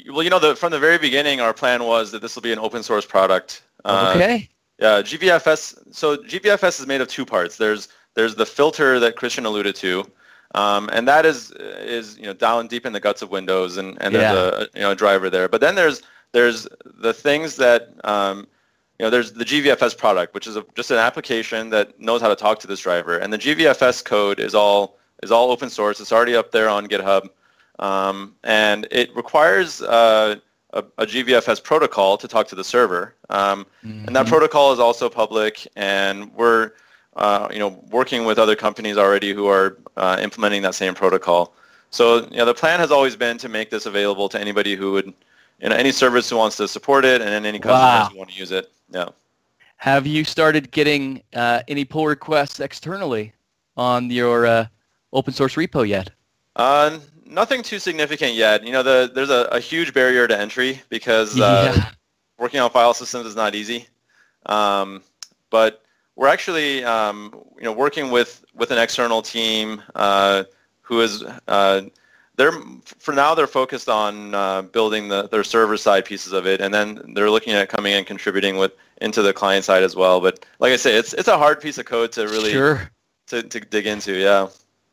well, 0.10 0.22
you 0.22 0.30
know, 0.30 0.40
the, 0.40 0.56
from 0.56 0.72
the 0.72 0.80
very 0.80 1.00
beginning, 1.00 1.42
our 1.42 1.54
plan 1.54 1.84
was 1.84 2.12
that 2.12 2.22
this 2.22 2.36
will 2.36 2.44
be 2.44 2.54
an 2.54 2.60
open 2.60 2.84
source 2.84 3.06
product. 3.06 3.64
Uh, 3.84 4.14
okay. 4.16 4.50
Yeah, 4.78 5.02
GVFS. 5.02 5.96
So 5.96 6.18
GVFS 6.18 6.80
is 6.82 6.86
made 6.86 7.02
of 7.02 7.08
two 7.08 7.26
parts. 7.26 7.58
There's 7.58 7.88
there's 8.16 8.36
the 8.36 8.46
filter 8.46 9.00
that 9.00 9.16
Christian 9.16 9.46
alluded 9.46 9.76
to, 9.76 10.06
um, 10.56 10.90
and 10.92 11.08
that 11.08 11.26
is 11.26 11.52
is 11.52 12.18
you 12.18 12.26
know 12.26 12.34
down 12.34 12.68
deep 12.68 12.86
in 12.86 12.94
the 12.94 13.00
guts 13.00 13.22
of 13.22 13.30
Windows, 13.30 13.78
and, 13.78 13.98
and 14.02 14.16
there's 14.16 14.34
yeah. 14.34 14.64
a 14.64 14.78
you 14.78 14.82
know 14.82 14.92
a 14.92 14.96
driver 14.96 15.30
there. 15.30 15.48
But 15.48 15.62
then 15.62 15.76
there's 15.76 16.02
there's 16.32 16.68
the 16.84 17.14
things 17.14 17.56
that 17.58 17.94
um, 18.04 18.48
you 19.00 19.06
know, 19.06 19.10
there's 19.10 19.34
the 19.34 19.44
GVFS 19.44 19.98
product, 19.98 20.34
which 20.34 20.48
is 20.48 20.56
a, 20.56 20.66
just 20.76 20.92
an 20.92 20.98
application 20.98 21.70
that 21.72 22.00
knows 22.00 22.22
how 22.22 22.30
to 22.30 22.36
talk 22.36 22.60
to 22.60 22.68
this 22.68 22.80
driver, 22.80 23.18
and 23.18 23.32
the 23.32 23.38
GVFS 23.38 24.04
code 24.04 24.40
is 24.40 24.56
all 24.56 24.98
is 25.24 25.32
all 25.32 25.52
open 25.52 25.70
source. 25.70 26.00
It's 26.00 26.12
already 26.12 26.36
up 26.36 26.52
there 26.52 26.70
on 26.70 26.88
GitHub, 26.88 27.30
um, 27.80 28.36
and 28.44 28.88
it 28.92 29.14
requires 29.16 29.82
uh, 29.82 30.36
a, 30.72 30.84
a, 30.98 31.06
GVFS 31.06 31.62
protocol 31.64 32.18
to 32.18 32.28
talk 32.28 32.48
to 32.48 32.56
the 32.56 32.64
server, 32.64 33.16
um, 33.30 33.66
mm-hmm. 33.84 34.08
and 34.08 34.16
that 34.16 34.24
mm-hmm. 34.24 34.30
protocol 34.30 34.72
is 34.72 34.80
also 34.80 35.10
public, 35.10 35.68
and 35.76 36.34
we're 36.34 36.72
uh, 37.16 37.48
you 37.52 37.60
know 37.60 37.70
working 37.90 38.26
with 38.26 38.38
other 38.40 38.56
companies 38.56 38.98
already 38.98 39.34
who 39.34 39.48
are 39.48 39.78
uh, 39.98 40.18
implementing 40.22 40.62
that 40.64 40.76
same 40.76 40.94
protocol. 40.94 41.54
So 41.92 42.28
you 42.30 42.38
know, 42.38 42.46
the 42.46 42.54
plan 42.54 42.80
has 42.80 42.92
always 42.92 43.16
been 43.16 43.38
to 43.38 43.50
make 43.50 43.70
this 43.70 43.86
available 43.86 44.28
to 44.30 44.40
anybody 44.40 44.76
who 44.76 44.92
would 44.94 45.14
you 45.62 45.70
know, 45.70 45.76
any 45.76 45.92
service 45.92 46.30
who 46.30 46.38
wants 46.38 46.58
to 46.58 46.68
support 46.68 47.06
it 47.06 47.22
and 47.22 47.46
any 47.46 47.60
customers 47.60 47.82
wow. 47.82 48.10
who 48.12 48.18
want 48.18 48.30
to 48.32 48.38
use 48.38 48.52
it. 48.52 48.72
Yeah. 48.90 49.10
Have 49.78 50.08
you 50.08 50.24
started 50.24 50.72
getting 50.72 51.22
uh, 51.34 51.62
any 51.68 51.86
pull 51.86 52.08
requests 52.08 52.60
externally 52.60 53.34
on 53.78 54.10
your 54.10 54.46
uh, 54.46 54.68
open 55.14 55.34
source 55.34 55.56
repo 55.56 55.88
yet? 55.88 56.10
Uh, 56.56 57.00
nothing 57.26 57.62
too 57.62 57.80
significant 57.80 58.34
yet. 58.34 58.64
You 58.64 58.72
know, 58.72 58.84
the, 58.84 59.12
there's 59.14 59.30
a, 59.30 59.48
a 59.52 59.60
huge 59.60 59.94
barrier 59.94 60.28
to 60.28 60.38
entry 60.38 60.82
because 60.90 61.40
uh, 61.40 61.74
yeah. 61.78 61.92
working 62.38 62.60
on 62.60 62.70
file 62.70 62.94
systems 62.94 63.26
is 63.26 63.36
not 63.36 63.56
easy. 63.56 63.88
Um, 64.46 65.02
but 65.50 65.85
we're 66.16 66.28
actually, 66.28 66.84
um, 66.84 67.34
you 67.58 67.64
know, 67.64 67.74
working 67.74 68.12
with, 68.12 68.44
with 68.54 68.72
an 68.72 68.78
external 68.78 69.22
team 69.22 69.82
uh, 69.96 70.44
who 70.82 71.02
is 71.02 71.24
uh, 71.48 71.82
they're 72.38 72.54
for 73.00 73.14
now 73.14 73.34
they're 73.34 73.48
focused 73.48 73.90
on 73.90 74.36
uh, 74.36 74.62
building 74.62 75.08
the, 75.08 75.28
their 75.30 75.44
server 75.44 75.78
side 75.78 76.06
pieces 76.06 76.34
of 76.34 76.46
it, 76.46 76.62
and 76.62 76.74
then 76.74 77.14
they're 77.14 77.30
looking 77.30 77.54
at 77.54 77.70
coming 77.70 77.94
and 77.94 78.06
contributing 78.06 78.58
with 78.58 78.74
into 79.02 79.22
the 79.22 79.34
client 79.34 79.66
side 79.66 79.84
as 79.84 79.96
well. 79.96 80.22
But 80.22 80.46
like 80.60 80.74
I 80.74 80.76
say, 80.76 80.96
it's 80.96 81.14
it's 81.14 81.28
a 81.28 81.38
hard 81.38 81.62
piece 81.62 81.78
of 81.78 81.86
code 81.86 82.12
to 82.14 82.24
really 82.24 82.52
sure. 82.52 82.90
to, 83.28 83.44
to 83.44 83.60
dig 83.60 83.88
into. 83.88 84.14
Yeah, 84.14 84.50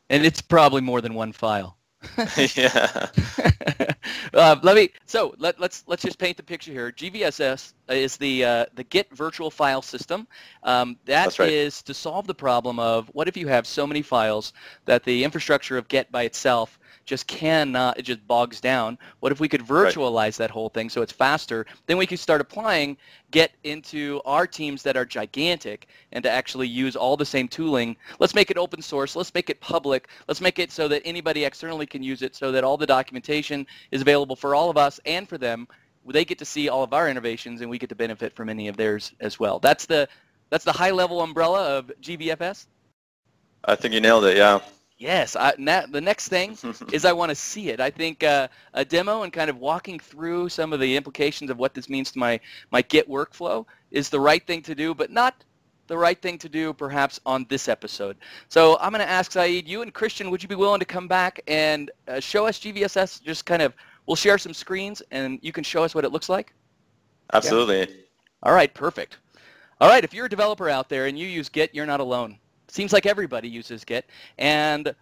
and 0.09 0.25
it's 0.25 0.41
probably 0.41 0.81
more 0.81 1.01
than 1.01 1.13
one 1.13 1.31
file. 1.31 1.77
yeah. 2.55 3.07
uh, 4.33 4.55
let 4.63 4.75
me. 4.75 4.89
So 5.05 5.35
let, 5.37 5.59
let's 5.59 5.83
let's 5.87 6.01
just 6.01 6.17
paint 6.17 6.37
the 6.37 6.43
picture 6.43 6.71
here. 6.71 6.91
GVFS 6.91 7.73
is 7.89 8.17
the 8.17 8.45
uh, 8.45 8.65
the 8.75 8.83
Git 8.83 9.15
virtual 9.15 9.51
file 9.51 9.81
system. 9.81 10.27
Um, 10.63 10.97
that 11.05 11.37
right. 11.37 11.49
is 11.49 11.81
to 11.83 11.93
solve 11.93 12.25
the 12.27 12.33
problem 12.33 12.79
of 12.79 13.09
what 13.13 13.27
if 13.27 13.37
you 13.37 13.47
have 13.47 13.67
so 13.67 13.85
many 13.85 14.01
files 14.01 14.53
that 14.85 15.03
the 15.03 15.23
infrastructure 15.23 15.77
of 15.77 15.87
Git 15.87 16.11
by 16.11 16.23
itself 16.23 16.79
just 17.05 17.27
cannot, 17.27 17.97
it 17.97 18.03
just 18.03 18.25
bogs 18.27 18.61
down. 18.61 18.97
What 19.19 19.31
if 19.31 19.39
we 19.39 19.47
could 19.47 19.61
virtualize 19.61 20.15
right. 20.15 20.33
that 20.35 20.51
whole 20.51 20.69
thing 20.69 20.89
so 20.89 21.01
it's 21.01 21.11
faster? 21.11 21.65
Then 21.85 21.97
we 21.97 22.05
could 22.05 22.19
start 22.19 22.41
applying 22.41 22.97
Git 23.31 23.51
into 23.63 24.21
our 24.25 24.45
teams 24.45 24.83
that 24.83 24.95
are 24.95 25.05
gigantic 25.05 25.87
and 26.11 26.23
to 26.23 26.29
actually 26.29 26.67
use 26.67 26.95
all 26.95 27.17
the 27.17 27.25
same 27.25 27.47
tooling. 27.47 27.97
Let's 28.19 28.35
make 28.35 28.51
it 28.51 28.57
open 28.57 28.81
source. 28.81 29.15
Let's 29.15 29.33
make 29.33 29.49
it 29.49 29.59
public. 29.59 30.07
Let's 30.27 30.41
make 30.41 30.59
it 30.59 30.71
so 30.71 30.87
that 30.87 31.01
anybody 31.05 31.43
externally 31.43 31.85
can 31.85 32.03
use 32.03 32.21
it 32.21 32.35
so 32.35 32.51
that 32.51 32.63
all 32.63 32.77
the 32.77 32.85
documentation 32.85 33.65
is 33.91 34.01
available 34.01 34.35
for 34.35 34.55
all 34.55 34.69
of 34.69 34.77
us 34.77 34.99
and 35.05 35.27
for 35.27 35.37
them. 35.37 35.67
They 36.05 36.25
get 36.25 36.37
to 36.39 36.45
see 36.45 36.69
all 36.69 36.83
of 36.83 36.93
our 36.93 37.09
innovations 37.09 37.61
and 37.61 37.69
we 37.69 37.77
get 37.77 37.89
to 37.89 37.95
benefit 37.95 38.35
from 38.35 38.49
any 38.49 38.67
of 38.67 38.77
theirs 38.77 39.13
as 39.19 39.39
well. 39.39 39.59
That's 39.59 39.85
the 39.85 40.07
that's 40.49 40.65
the 40.65 40.71
high 40.71 40.91
level 40.91 41.21
umbrella 41.21 41.77
of 41.77 41.91
GVFS? 42.01 42.67
I 43.65 43.75
think 43.75 43.93
you 43.93 44.01
nailed 44.01 44.25
it. 44.25 44.37
Yeah. 44.37 44.59
Yes, 44.97 45.35
I, 45.35 45.53
na- 45.57 45.85
the 45.85 46.01
next 46.01 46.29
thing 46.29 46.57
is 46.91 47.05
I 47.05 47.11
want 47.11 47.29
to 47.29 47.35
see 47.35 47.69
it. 47.69 47.79
I 47.79 47.89
think 47.89 48.23
uh, 48.23 48.47
a 48.73 48.85
demo 48.85 49.23
and 49.23 49.33
kind 49.33 49.49
of 49.49 49.57
walking 49.57 49.99
through 49.99 50.49
some 50.49 50.71
of 50.71 50.79
the 50.79 50.95
implications 50.95 51.49
of 51.49 51.57
what 51.57 51.73
this 51.73 51.89
means 51.89 52.11
to 52.11 52.19
my, 52.19 52.39
my 52.71 52.81
Git 52.81 53.09
workflow 53.09 53.65
is 53.91 54.09
the 54.09 54.19
right 54.19 54.45
thing 54.45 54.61
to 54.63 54.75
do, 54.75 54.93
but 54.93 55.11
not 55.11 55.43
the 55.87 55.97
right 55.97 56.21
thing 56.21 56.37
to 56.37 56.49
do 56.49 56.73
perhaps 56.73 57.19
on 57.25 57.45
this 57.49 57.67
episode. 57.67 58.17
So 58.47 58.77
I'm 58.79 58.91
going 58.91 59.05
to 59.05 59.09
ask 59.09 59.31
Saeed, 59.31 59.67
you 59.67 59.81
and 59.81 59.93
Christian, 59.93 60.31
would 60.31 60.41
you 60.41 60.47
be 60.47 60.55
willing 60.55 60.79
to 60.79 60.85
come 60.85 61.07
back 61.07 61.41
and 61.47 61.91
uh, 62.07 62.19
show 62.19 62.47
us 62.47 62.59
GVFS? 62.59 63.21
Just 63.21 63.45
kind 63.45 63.61
of, 63.61 63.73
we'll 64.05 64.15
share 64.15 64.37
some 64.37 64.53
screens 64.53 65.01
and 65.11 65.39
you 65.41 65.51
can 65.51 65.63
show 65.63 65.83
us 65.83 65.93
what 65.93 66.05
it 66.05 66.11
looks 66.11 66.29
like? 66.29 66.53
Absolutely. 67.33 67.79
Yeah. 67.79 68.01
All 68.43 68.53
right, 68.53 68.73
perfect. 68.73 69.17
All 69.81 69.89
right, 69.89 70.03
if 70.03 70.13
you're 70.13 70.27
a 70.27 70.29
developer 70.29 70.69
out 70.69 70.87
there 70.87 71.07
and 71.07 71.17
you 71.17 71.27
use 71.27 71.49
Git, 71.49 71.73
you're 71.73 71.85
not 71.85 71.99
alone. 71.99 72.37
Seems 72.73 72.91
like 72.91 73.05
everybody 73.05 73.47
uses 73.47 73.85
Git, 73.85 74.09
and 74.39 74.95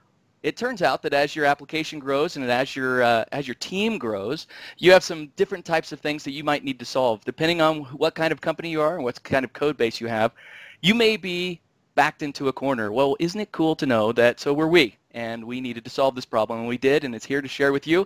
it 0.44 0.58
turns 0.58 0.82
out 0.82 1.02
that 1.04 1.14
as 1.14 1.38
your 1.38 1.46
application 1.46 2.00
grows 2.00 2.36
and 2.36 2.44
as 2.52 2.76
your 2.76 3.02
uh, 3.02 3.24
as 3.32 3.48
your 3.48 3.56
team 3.56 3.98
grows, 3.98 4.48
you 4.78 4.92
have 4.92 5.06
some 5.06 5.28
different 5.38 5.64
types 5.64 5.94
of 5.94 6.02
things 6.02 6.26
that 6.26 6.32
you 6.32 6.44
might 6.44 6.66
need 6.66 6.80
to 6.80 6.86
solve. 6.86 7.24
Depending 7.24 7.62
on 7.62 7.84
what 7.96 8.14
kind 8.14 8.34
of 8.34 8.42
company 8.42 8.70
you 8.70 8.82
are 8.82 8.96
and 8.96 9.06
what 9.06 9.24
kind 9.24 9.46
of 9.46 9.54
code 9.54 9.78
base 9.78 10.02
you 10.02 10.08
have, 10.08 10.34
you 10.82 10.94
may 10.94 11.16
be 11.16 11.62
backed 11.96 12.24
into 12.24 12.50
a 12.50 12.54
corner. 12.54 12.92
Well, 12.92 13.16
isn't 13.22 13.40
it 13.40 13.54
cool 13.54 13.78
to 13.78 13.86
know 13.86 14.12
that 14.12 14.42
so 14.42 14.54
were 14.54 14.68
we, 14.68 14.98
and 15.12 15.42
we 15.42 15.62
needed 15.62 15.86
to 15.86 15.90
solve 15.90 16.14
this 16.14 16.26
problem, 16.26 16.60
and 16.60 16.68
we 16.68 16.78
did, 16.78 17.06
and 17.06 17.16
it's 17.16 17.26
here 17.26 17.42
to 17.42 17.48
share 17.48 17.72
with 17.72 17.88
you. 17.88 18.06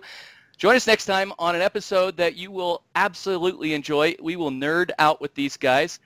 Join 0.56 0.76
us 0.76 0.86
next 0.86 1.06
time 1.06 1.32
on 1.40 1.56
an 1.56 1.60
episode 1.60 2.16
that 2.18 2.36
you 2.36 2.52
will 2.52 2.84
absolutely 2.94 3.74
enjoy. 3.74 4.14
We 4.22 4.36
will 4.36 4.52
nerd 4.52 4.92
out 5.00 5.20
with 5.20 5.34
these 5.34 5.56
guys. 5.56 5.98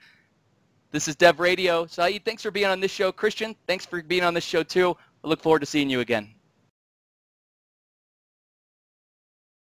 This 0.91 1.07
is 1.07 1.15
Dev 1.15 1.39
Radio. 1.39 1.85
Saeed, 1.85 2.25
thanks 2.25 2.43
for 2.43 2.51
being 2.51 2.65
on 2.65 2.81
this 2.81 2.91
show. 2.91 3.13
Christian, 3.13 3.55
thanks 3.65 3.85
for 3.85 4.03
being 4.03 4.23
on 4.23 4.33
this 4.33 4.43
show 4.43 4.61
too. 4.61 4.97
I 5.23 5.27
look 5.27 5.41
forward 5.41 5.59
to 5.59 5.65
seeing 5.65 5.89
you 5.89 6.01
again. 6.01 6.33